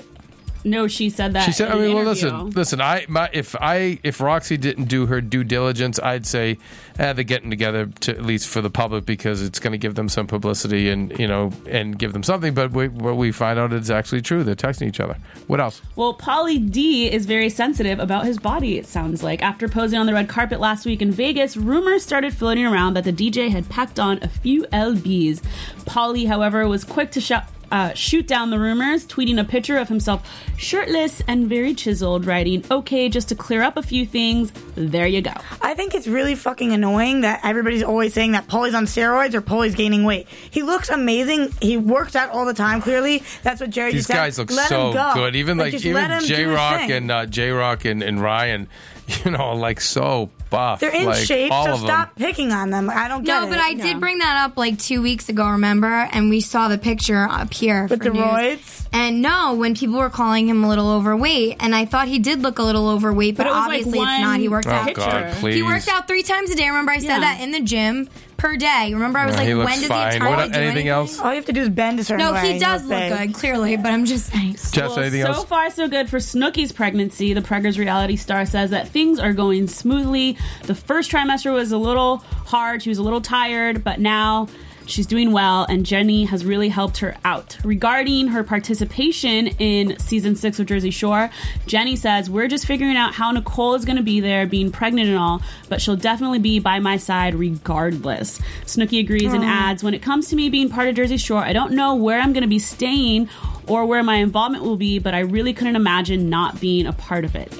[0.64, 1.44] No, she said that.
[1.44, 2.80] She said, "I mean, well, listen, listen.
[2.80, 6.58] I, my, if I, if Roxy didn't do her due diligence, I'd say,
[6.98, 9.94] eh, they're getting together to at least for the public because it's going to give
[9.94, 12.54] them some publicity and you know, and give them something.
[12.54, 14.42] But we, what we find out is actually true.
[14.42, 15.16] They're texting each other.
[15.46, 15.82] What else?
[15.96, 19.42] Well, Pauly D is very sensitive about his body, it sounds like.
[19.42, 23.04] After posing on the red carpet last week in Vegas, rumors started floating around that
[23.04, 25.42] the DJ had packed on a few LBs.
[25.84, 27.44] Pauly, however, was quick to shout.
[27.70, 32.64] Uh, shoot down the rumors, tweeting a picture of himself shirtless and very chiseled, writing,
[32.70, 35.32] Okay, just to clear up a few things, there you go.
[35.60, 39.40] I think it's really fucking annoying that everybody's always saying that Paulie's on steroids or
[39.40, 40.28] Paulie's gaining weight.
[40.28, 41.52] He looks amazing.
[41.60, 42.80] He works out all the time.
[42.80, 44.14] Clearly, that's what Jerry These just said.
[44.14, 45.12] guys look Let so go.
[45.14, 45.36] good.
[45.36, 48.68] Even like, just let even J Rock and uh, J Rock and, and Ryan,
[49.24, 50.80] you know, like so buff.
[50.80, 52.88] They're in like, shape, all so stop picking on them.
[52.88, 53.50] I don't get No, it.
[53.50, 55.86] but I did bring that up like two weeks ago, remember?
[55.88, 57.86] And we saw the picture up here.
[57.88, 58.22] With for the news.
[58.24, 58.86] roids?
[58.92, 62.42] And no, when people were calling him a little overweight, and I thought he did
[62.42, 64.40] look a little overweight, but, But it was, like, obviously one it's not.
[64.40, 64.94] He works Oh, out.
[64.94, 65.54] God, please.
[65.56, 66.68] He works out three times a day.
[66.68, 67.20] Remember, I said Yeah.
[67.20, 68.08] that in the gym
[68.44, 68.90] per day.
[68.92, 70.12] Remember, I was Yeah, like, he looks when does fine.
[70.12, 71.18] he What- entirely do anything else?
[71.18, 72.52] All you have to do is bend a certain No, way.
[72.52, 74.56] he does He'll look good, clearly, but I'm just saying.
[74.70, 75.44] Jess, Well, anything so else?
[75.46, 77.32] far, so good for Snooki's pregnancy.
[77.32, 80.36] The Preggers reality star says that things are going smoothly.
[80.64, 82.82] The first trimester was a little hard.
[82.82, 84.48] She was a little tired, but now
[84.86, 87.56] she's doing well, and Jenny has really helped her out.
[87.64, 91.30] Regarding her participation in season six of Jersey Shore,
[91.66, 95.08] Jenny says, We're just figuring out how Nicole is going to be there, being pregnant
[95.08, 98.38] and all, but she'll definitely be by my side regardless.
[98.64, 101.52] Snooki agrees and adds, When it comes to me being part of Jersey Shore, I
[101.52, 103.28] don't know where I'm going to be staying
[103.66, 107.24] or where my involvement will be, but I really couldn't imagine not being a part
[107.24, 107.52] of it.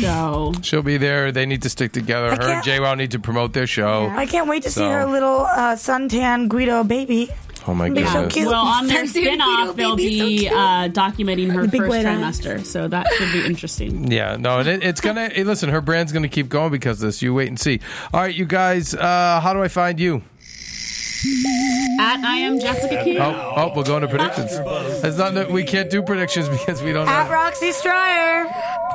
[0.00, 1.32] So She'll be there.
[1.32, 2.26] They need to stick together.
[2.28, 4.06] Her and can't- J Rock need to promote their show.
[4.14, 7.30] I can't wait to see So- her little uh, suntan Guido baby.
[7.68, 8.34] Oh my Be so goodness.
[8.34, 8.46] cute.
[8.46, 10.52] well, on their Sensitive spin-off, they'll baby, so be cute.
[10.52, 12.40] uh, documenting her The big first white eyes.
[12.40, 12.64] trimester.
[12.64, 14.10] So that should be interesting.
[14.12, 15.30] Yeah, no, and it, it's gonna.
[15.30, 17.22] hey, listen, her brand's gonna keep going because of this.
[17.22, 17.80] You wait and see.
[18.14, 18.94] All right, you guys.
[18.94, 20.22] Uh, how do I find you?
[21.98, 23.18] At I am Jessica King.
[23.18, 24.52] Oh, oh, we're going to predictions.
[25.04, 25.34] It's not.
[25.34, 27.32] that We can't do predictions because we don't At know.
[27.32, 28.52] Roxy Stryer.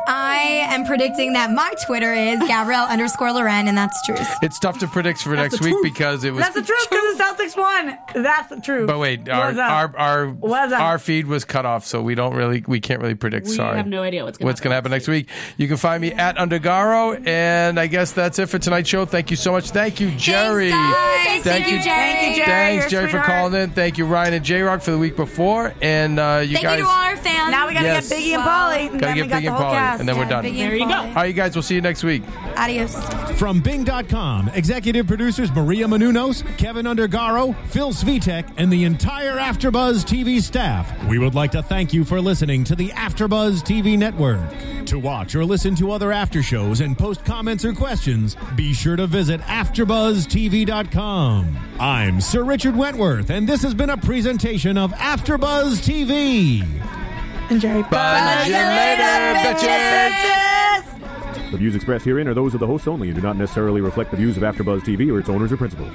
[0.07, 4.27] I am predicting that my Twitter is Gabrielle underscore Loren, and that's truth.
[4.41, 5.83] It's tough to predict for next the week truth.
[5.83, 6.43] because it was.
[6.43, 7.97] That's the truth because the Celtics won.
[8.23, 8.87] That's the truth.
[8.87, 9.71] But wait, our What's up?
[9.71, 10.81] our our, What's up?
[10.81, 13.47] our feed was cut off, so we don't really we can't really predict.
[13.47, 15.29] We Sorry, have no idea what's going what's going to happen next week.
[15.57, 19.05] You can find me at Undergaro, and I guess that's it for tonight's show.
[19.05, 19.69] Thank you so much.
[19.69, 20.69] Thank you, Jerry.
[20.69, 21.43] guys.
[21.43, 22.10] Thank you, Jerry.
[22.11, 22.77] Thank you, Jerry.
[22.79, 23.69] Thanks, You're Jerry, for calling in.
[23.71, 26.77] Thank you, Ryan and J Rock for the week before, and uh, you Thank guys.
[26.79, 27.51] you to all our fans.
[27.51, 28.09] Now we gotta Yes.
[28.09, 28.87] get Biggie and Polly.
[28.87, 29.99] And Gotta then get we got Biggie the and whole Polly, cast.
[29.99, 30.43] and then we're done.
[30.45, 30.93] Biggie and There you go.
[30.93, 31.07] Polly.
[31.09, 31.55] All right, you guys.
[31.55, 32.23] We'll see you next week.
[32.57, 32.95] Adios.
[33.39, 40.41] From Bing.com, executive producers Maria Menounos, Keven Undergaro, Phil Svitek, and the entire Afterbuzz TV
[40.41, 44.39] staff, we would like to thank you for listening to the Afterbuzz TV network.
[44.85, 48.95] To watch or listen to other after shows and post comments or questions, be sure
[48.95, 51.57] to visit AfterBuzzTV.com.
[51.79, 56.65] I'm Sir Richard Wentworth, and this has been a presentation of Afterbuzz TV.
[57.51, 57.83] And Jerry.
[57.83, 59.91] Bye, you later, bitches.
[61.51, 64.09] The views expressed herein are those of the hosts only and do not necessarily reflect
[64.09, 65.91] the views of AfterBuzz TV or its owners or principals.